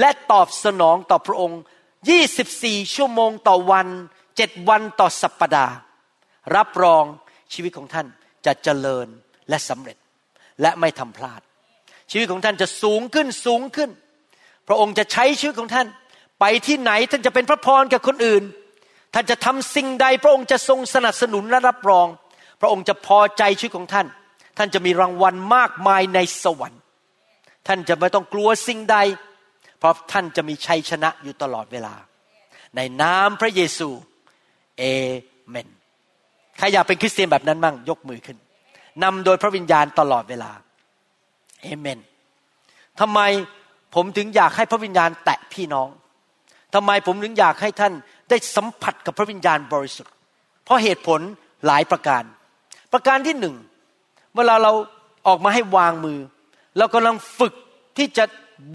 [0.00, 1.60] และตอบสนองต่อพระองค์
[2.06, 3.88] 24 ชั่วโมงต่อวัน
[4.36, 5.74] เจวันต่อสัปปดาห์
[6.56, 7.04] รับรอง
[7.52, 8.06] ชีวิตของท่าน
[8.46, 9.06] จะเจริญ
[9.48, 9.96] และสำเร็จ
[10.62, 11.40] และไม่ทำพลาด
[12.10, 13.90] ชีวิตของท่านจะสูงขึ้นสูงขึ้น
[14.68, 15.86] พระองค์จะใช้ชีวิตของท่าน
[16.40, 18.42] ไปที่ไหนท่านจะเป็นพระพรกับคนอื่น
[19.14, 22.06] ท่านจะทำสิ่งใด พระองค์จะทรงสนับสนุนและรับรอง
[22.60, 24.06] พระองค์จะพอใจชีวิตของท่าน
[24.58, 26.82] ท่านจะมีรางวัลมากมายในสวรรค์
[27.66, 28.98] ท่านจะไม่ต้องกลัวสิ่งใด
[29.78, 31.94] เพราะท่านจะมีชัยชนะอยู่ตลอดเวลา
[32.76, 33.88] ในนามพระเยซู
[34.78, 34.82] เอ
[35.48, 35.68] เมน
[36.58, 38.38] ใครอยากเป็นคริสเตียนแบบนั้นบ้างยกมือขึ้น
[39.02, 40.50] นำโดยพระวิญญาณตลอดเวลา
[41.62, 41.98] เอเมน
[43.00, 43.20] ทำไม
[43.94, 45.88] ผมถึงอยากให้พระวิญญาณแตะพี่น้อง
[46.74, 47.92] ทำไมผมถึงอยากให้ท่าน
[48.28, 50.12] ได้สัมผัสกับพระวิญญาณบริสุทธิ์
[50.64, 51.20] เพราะเหตุผล
[51.66, 52.22] หลายประการ
[52.92, 53.56] ประการที่หนึ่ง
[54.36, 54.72] เวลาเรา
[55.26, 56.18] ออกมาให้วางมือ
[56.78, 57.54] เรากำลังฝึก
[57.96, 58.24] ที่จะ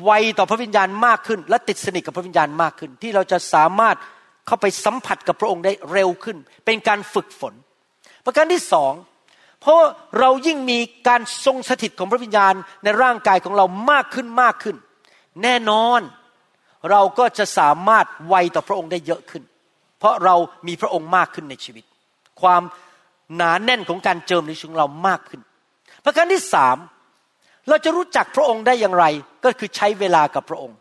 [0.04, 3.96] ไวต่อพระวิญญาณมากขึ้น และติดสนิทกับพระวิญญาณมากขึ้น ที่เราจะสามารถ
[4.48, 7.54] เข้าไปสัมผัสกับพระองค์ได้เร็วขึ้น เป็นการฝึกฝน
[8.26, 8.94] ประการที่สอง
[9.62, 9.80] เพราะ
[10.20, 12.54] เรายิ่งมีการทรงสถิตของพระวิญญาณ
[12.84, 14.76] ในร่างกายของเรามากขึ้นมากขึ้น
[15.44, 16.02] แน่นอน
[16.92, 19.44] เราก็จะสามารถไวต่อพระองค์ได้เยอะขึ้น
[20.00, 20.36] เพราะเรา
[20.68, 21.84] มีพระองค์มากขึ้นในชีวิต
[22.42, 22.62] ความ
[23.36, 25.42] หนาแน่นของการเจิมในชีวิตเรามากขึ้น
[26.06, 26.78] ประการที่สาม
[27.70, 29.06] เราจะรู้จักพระองค์ได้อย่างไร
[29.46, 30.78] ก็คือใช้เวลากับพระองค์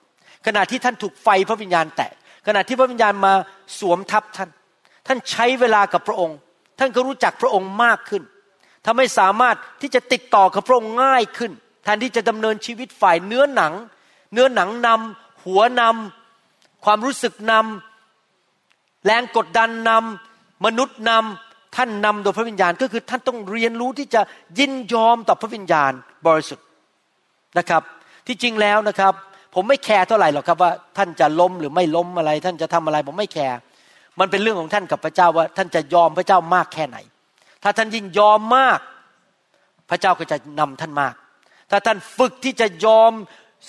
[0.46, 2.10] ขณะที่ท่านถูกไฟพระวิญญาณแตะ
[2.46, 3.32] ขณะที่พระวิญญาณมา
[3.78, 4.50] สวมทับท่าน
[5.06, 6.36] ท่านใช้เวลากับพระองค์
[6.78, 8.22] ท่านก็รู้จักพระองค์มากขึ้น
[8.86, 11.52] ทำให้สามารถที่จะติดต่อกับพระองค์ง่ายขึ้น
[11.84, 13.72] แทนที่จะดำเนินชีวิตฝ่ายเนื้อหนัง
[14.32, 24.20] เนื้อหนังนำหัวนำความรู้สึกนำแรงกดดันนำมนุษย์นำท่านนำโดยพระวิญญาณ ก็คือท่านต้องเรียนรู้ที่จะ
[24.58, 25.92] ยินยอมต่อพระวิญญาณ
[26.26, 26.66] บริสุทธิ์
[27.58, 27.82] นะครับ
[28.26, 29.12] ที่จริงแล้วนะครับ
[29.54, 33.56] ผมไม่ care เท่าไหร่หรอกครับว่าท่านจะล้มหรือไม่ล้มอะไร ท่านจะทำอะไร ผมไม่ care
[34.20, 36.96] มันเป็นเรื่องของท่านกับพระเจ้าว่า ท่านจะยอมพระเจ้ามากแค่ไหน
[37.62, 38.80] ถ้าท่านยิ่งยอมมาก
[39.90, 41.14] พระเจ้าก็จะนำท่านมาก
[41.70, 43.12] ถ้าท่านฝึกที่จะยอม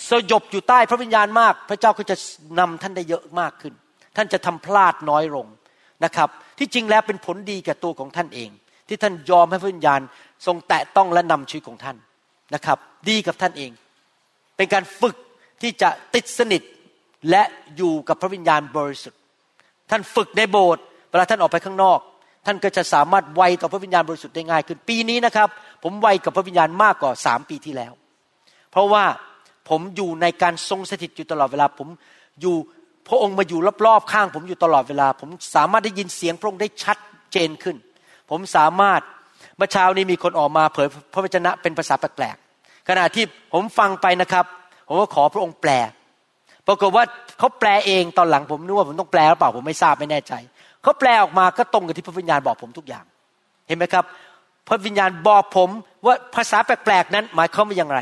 [0.09, 2.15] สยบอยู่ใต้พระวิญญาณมาก พระเจ้าก็จะ
[2.59, 3.73] นำท่านได้เยอะมากขึ้น
[4.15, 5.47] ท่านจะทำพลาดน้อยลง
[6.05, 6.29] นะครับ
[6.59, 8.49] ที่จริงแล้วเป็นผลดีแก่ตัวของท่านเอง
[8.87, 9.99] ที่ท่านยอมให้พระวิญญาณ
[10.45, 11.97] ทรงแตะต้องและนำชีวิตของท่าน
[12.55, 12.77] นะครับ
[13.09, 13.71] ดีกับท่านเอง
[14.57, 15.15] เป็นการฝึก
[15.61, 16.61] ที่จะติดสนิท
[17.29, 17.43] และ
[17.77, 19.19] อยู่กับพระวิญญาณบริสุทธิ์
[19.89, 21.99] ท่านฝึกในโบสถ์เวลาท่านออกไปข้างนอก
[22.45, 25.47] ท่านก็จะสามารถไวต่อพระวิญญาณบริสุทธิ์ได้ง่ายขึ้นปีนี้นะครับ
[25.83, 27.93] ผมไวกับพระวิญญาณมากกว่าสามปีที่แล้ว
[28.71, 29.05] เพราะว่า
[29.69, 31.87] ผมอยู่ในการทรงสถิตอยู่ตลอดเวลาผม
[32.41, 32.55] อยู่
[33.07, 36.97] พระองค์มาอยู่รอบๆข้าง ผมอยู่ตลอดเวลา ผมสามารถได้ยินเสียงพระองค์ได้ชัด
[37.31, 37.75] เจนขึ้น
[38.29, 39.01] ผมสามารถ
[39.57, 42.37] เมื่อเช้านี้มีคนออกมาเผยพระวจนะเป็นภาษาแปลก
[42.89, 44.45] ขณะที่ผมฟังไปนะครับ
[44.87, 45.71] ผมก็ขอพระองค์แปล
[46.67, 47.03] ปรากฏว่า
[47.39, 50.33] เขาแปลเองตอนหลังผมนึกว่าผมต้องแปลหรือเปล่าผมไม่ทราบไม่แน่ใจ
[50.83, 53.05] เขาแปลออกมาก็ตรงกับที่พระวิญญาณบอกผมทุกอย่าง
[53.67, 54.05] เห็นไหมครับ
[54.67, 55.69] พระวิญญาณบอกผม
[56.05, 57.99] ว่าภาษาแปลกๆนั้นหมายความว่าอย่างไร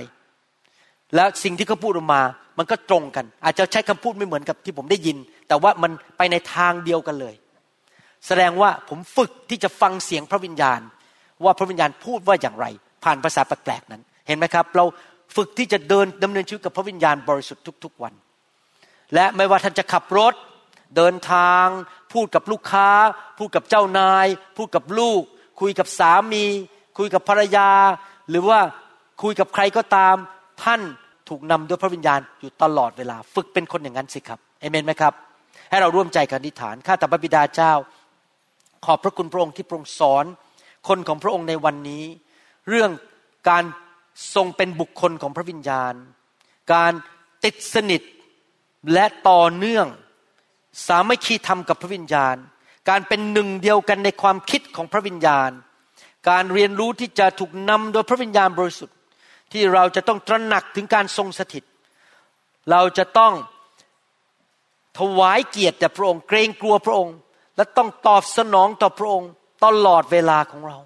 [1.16, 2.22] และสิ่งที่เขาพูดออกมา
[2.58, 5.18] มันก็ตรงกัน อาจจะใช้คำพูดไม่เหมือนกับที่ผมได้ยิน
[5.48, 7.36] แต่ว่ามันไปในทางเดียวกันเลย
[8.28, 10.80] แสดงว่าผมฝึกที่จะฟังเสียงพระวิญญาณ
[11.44, 12.66] ว่าพระวิญญาณพูดว่าอย่างไร
[13.04, 14.02] ผ่านภาษาแปลกๆนั้น
[14.32, 14.86] ห็นไหมครับ เรา
[15.36, 18.14] ฝึกที่จะเดินดำเนินชีวิตกับพระวิญญาณบริสุทธิ์ทุก ๆวัน
[19.14, 20.34] และไม่ว่าท่านจะขับรถ
[20.98, 21.66] เดินทาง
[22.14, 22.90] พูดกับลูกค้า
[23.38, 24.28] พูดกับเจ้านาย
[24.58, 25.22] พูดกับลูก
[25.62, 26.46] คุยกับสามี
[26.98, 27.70] คุยกับภรรยา
[28.30, 28.60] หรือว่า
[29.24, 30.16] คุยกับใครก็ตาม
[30.64, 30.82] ท่าน
[31.30, 35.14] ถูกนำด้วยพระวิญญาณอยู่ตลอดเวลา ฝึกเป็นคนอย่างนั้นสิครับเอเมนไหมครับ
[35.70, 37.74] ให้เราร่วมใจกันอธิษฐานข้าแต่พระบิดาเจ้า
[38.86, 40.26] ขอบพระคุณพระองค์ที่พระองค์สอน
[40.88, 42.04] คนของพระองค์ในวันนี้
[42.70, 42.92] เรื่อง
[43.50, 43.64] การ
[44.36, 45.94] ทรงเป็นบุคคลของพระวิญญาณ
[46.74, 46.92] การ
[47.44, 48.02] ติดสนิท
[48.94, 49.88] และต่อเนื่อง
[50.88, 52.36] สามัคคีธรรมกับพระวิญญาณ
[52.90, 55.52] การเป็นหนึ่งเดียวกันในความคิดของพระวิญญาณ
[56.30, 58.98] การเรียนรู้ที่จะถูกนำโดยพระวิญญาณบริสุทธิ์
[59.52, 61.64] ที่เราจะต้องตระหนักถึงการทรงสถิต
[62.72, 63.34] เราจะต้อง
[65.00, 67.16] ถวายเกียรติแด่พระองค์ เกรงกลัวพระองค์
[67.56, 69.30] และต้องตอบสนองต่อพระองค์
[69.66, 70.78] ตลอดเวลาของเรา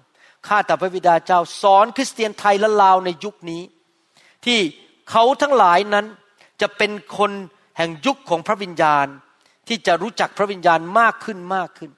[0.46, 3.62] ข้าแต่พระบิดาเจ้าสอนคริสเตียนไทยและลาวในยุคนี้
[4.44, 4.58] ที่
[5.10, 6.06] เขาทั้งหลายนั้น
[6.60, 7.30] จะเป็นคน
[7.76, 9.06] แห่งยุคของพระวิญญาณ
[9.68, 11.90] ที่จะรู้จักพระวิญญาณมากขึ้นมากขึ้น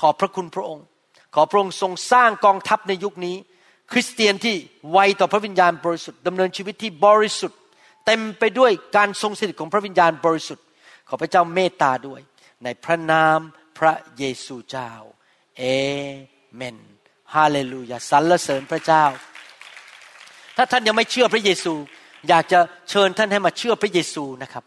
[0.00, 0.84] ขอพระคุณพระองค์
[1.34, 3.36] ขอพระองค์ทรงสร้างกองทัพในยุคนี้
[3.92, 4.56] คริสเตียนที่
[4.92, 7.58] ไวต่อพระวิญญาณบริสุทธิ์ดำเนินชีวิตที่บริสุทธิ์
[8.06, 10.64] เต็มไปด้วยการทรงสถิตของพระวิญญาณบริสุทธิ์
[11.08, 12.20] ขอพระเจ้าเมตตาด้วย
[12.64, 13.38] ในพระนาม
[13.78, 14.90] พระเยซูเจ้า
[15.58, 15.62] เอ
[16.56, 16.78] เมน
[17.34, 19.04] ฮาเลลูยาสรรเสริญพระเจ้า
[20.56, 21.74] ถ้าท่านยังไม่เชื่อพระเยซู
[22.28, 22.58] อยากจะ
[22.90, 24.64] เชิญท่านให้มาเชื่อพระเยซูนะครับ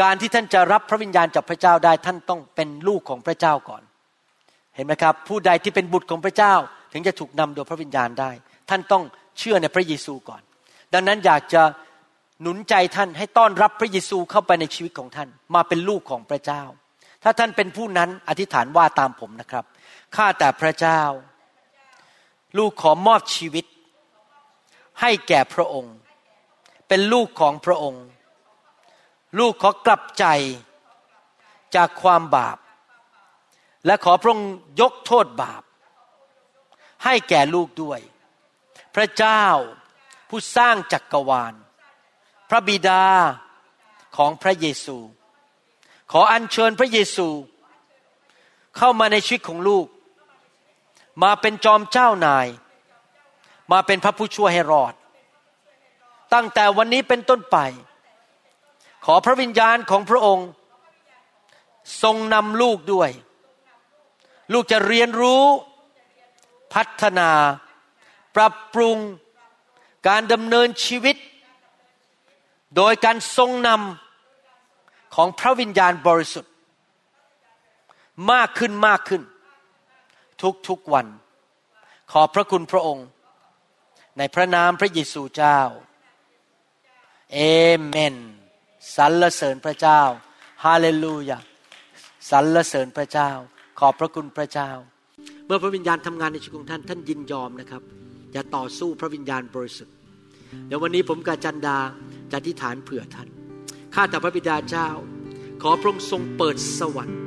[0.00, 3.82] การที่ท่านจะรับพระวิญญาณจากพระเจ้าได้ท่านต้องเป็นลูกของพระเจ้าก่อน
[4.74, 6.54] เห็นไหมครับ ผู้ใดที่เป็นบุตรของพระเจ้า
[6.92, 8.30] ถึงจะถูกนำโดยพระวิญญาณได้
[8.70, 9.02] ท่านต้อง
[9.38, 10.42] เชื่อในพระเยซูก่อน
[10.92, 11.62] ดังนั้นอยากจะ
[12.42, 16.62] หนุนใจท่านให้ต้อนรับพระเยซูเข้าไปในชีวิตของท่าน มาเป็นลูกของพระเจ้า
[17.22, 19.64] ถ้าท่านเป็นผู้นั้นอธิษฐานว่าตามผมนะครับ
[20.16, 21.00] ข้าแต่พระเจ้า
[22.58, 23.66] ลูกขอมอบชีวิต
[25.00, 25.96] ให้แก่พระองค์
[26.88, 28.04] เป็นลูกของพระองค์
[29.38, 30.24] ลูกขอกลับใจ
[31.74, 32.58] จากความบาป
[33.86, 35.62] และขอพระองค์ยกโทษบาป
[37.04, 38.00] ให้แก่ลูกด้วย
[38.94, 39.44] พระเจ้า
[40.28, 41.54] ผู้สร้างจักกรวาล
[42.50, 43.04] พระบิดา
[44.16, 44.98] ของพระเยซู
[46.12, 47.28] ขออัญเชิญพระเยซู
[48.76, 49.86] เข้ามาในชีวิตของลูก
[51.22, 52.46] มาเป็นจอมเจ้านาย
[53.72, 54.94] มาเป็นพระผู้ช่วยให้รอด
[56.34, 57.56] ตั้งแต่วันนี้เป็นต้นไป
[59.04, 60.48] ขอพระวิญญาณของพระองค์
[62.02, 63.10] ทรงนำลูกด้วย
[64.52, 65.44] ลูกจะเรียนรู้
[66.74, 67.30] พัฒนา
[68.36, 68.96] ปรับปรุง
[70.08, 71.16] การดำเนินชีวิต
[72.76, 76.52] โดยการทรงนำของพระวิญญาณบริสุทธิ์
[78.32, 79.22] มากขึ้นมากขึ้น
[80.42, 81.06] ทุกทุกวัน
[82.12, 83.06] ขอบพระคุณพระองค์
[84.18, 85.60] ในพระนามพระเยซูเจ้า
[87.34, 87.40] เอ
[87.86, 88.16] เมน
[88.96, 90.00] สรรเสริญพระเจ้า
[90.64, 91.38] ฮาเลลูยา
[92.30, 93.30] สรรเสริญพระเจ้า
[93.78, 94.70] ขอบพระคุณพระเจ้า
[95.46, 97.82] เมื่อพระวิญญาณทำงานในชีวิตของท่านท่านยินยอมนะครับ
[98.32, 99.94] อย่าต่อสู้พระวิญญาณบริสุทธิ์
[100.66, 101.78] เดี๋ยววันนี้ผมกับจันดา
[102.30, 103.28] จะอธิษฐานเผื่อท่าน
[103.94, 104.88] ข้าแต่พระบิดาเจ้า
[105.62, 107.23] ขอพระองค์ทรงเปิดสวรรค์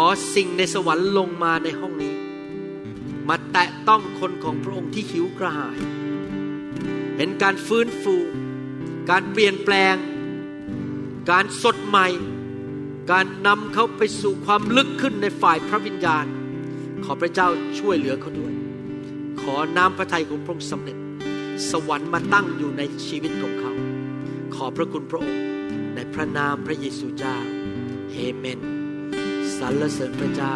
[0.00, 0.02] อ
[0.34, 2.14] สิ่งในสวรรค์ลงมาในห้องนี้
[3.28, 5.78] มาแตะต้องคนของพระองค์ที่หิวกระหาย
[7.16, 8.16] เห็นการฟื้นฟู
[9.10, 9.96] การเปลี่ยนแปลง
[11.30, 12.08] การสดใหม่
[13.12, 16.26] การนำเขาไปสู่ความลึกขึ้นในฝ่ายพระวิญญาณ
[17.04, 18.52] ขอพระเจ้าช่วยเหลือเขาด้วย
[19.40, 20.96] ขอน้ำพระทัยของพระองค์สำเร็จ
[21.70, 23.72] สวรรค์มาตั้งอยู่ในชีวิตของเขา
[24.54, 25.42] ขอพระคุณพระองค์
[25.94, 27.36] ในพระนามพระเยซูเจ้า
[28.12, 28.79] เฮเมน
[29.60, 30.54] สรรเสริญพระเจ้า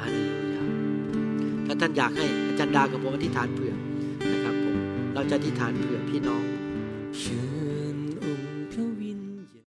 [0.00, 0.62] ฮาเลลูยา
[1.66, 3.72] ถ้าท่านอยากให้อาจารย์ดากับผมอธิษฐานเผื่อ
[4.32, 4.76] นะครับผม
[5.14, 6.44] เราจะอธิษฐานเผื่อพี่น้อง
[7.20, 7.44] เชิ
[7.94, 9.20] ญองค์พระวิญ
[9.54, 9.64] ญาณ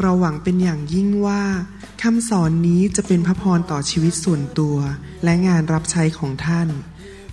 [0.00, 1.42] เราหวังเป็นอย่างยิ่งว่า
[2.02, 4.76] คำสอนนี้จะเป็นพระพรต่อชีวิตส่วนตัว
[5.24, 6.70] และงานรับใช้ของท่าน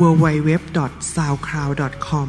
[0.00, 2.28] www.soundcloud.com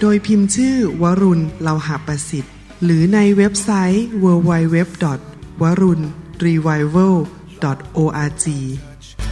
[0.00, 4.76] โดยพิมพ์ชื่อวรุณเลาหาประสิทธิ์ หรือในเว็บไซต์ www.
[5.62, 6.00] วรุณ
[6.44, 7.16] revival
[7.98, 8.44] org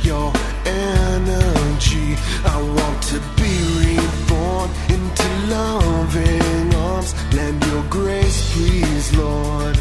[0.08, 0.28] Your
[0.66, 2.08] energy
[2.54, 9.76] I want to be reborn into loving arms Lend your grace please Lord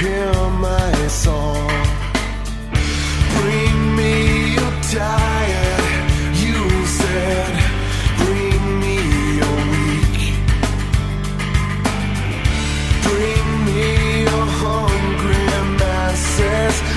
[0.00, 0.32] Hear
[0.66, 0.92] my
[1.24, 1.84] song
[3.36, 4.12] Bring me
[4.56, 5.83] your diet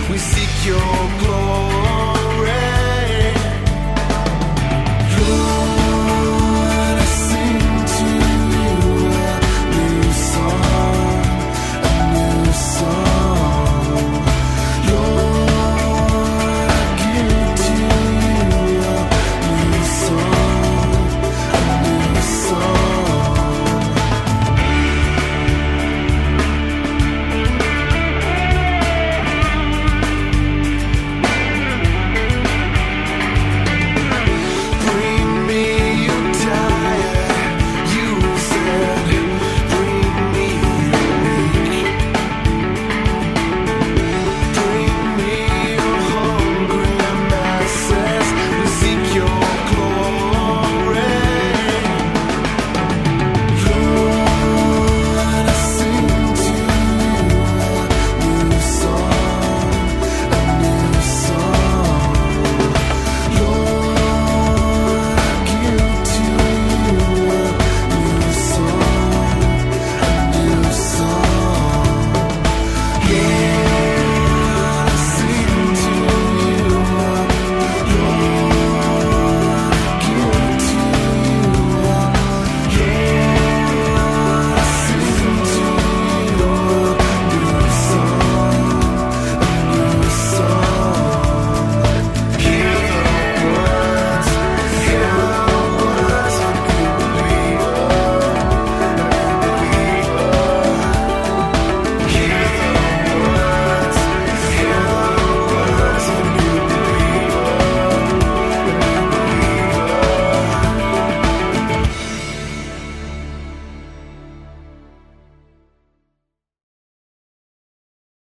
[0.09, 0.79] We seek your
[1.19, 1.86] glory.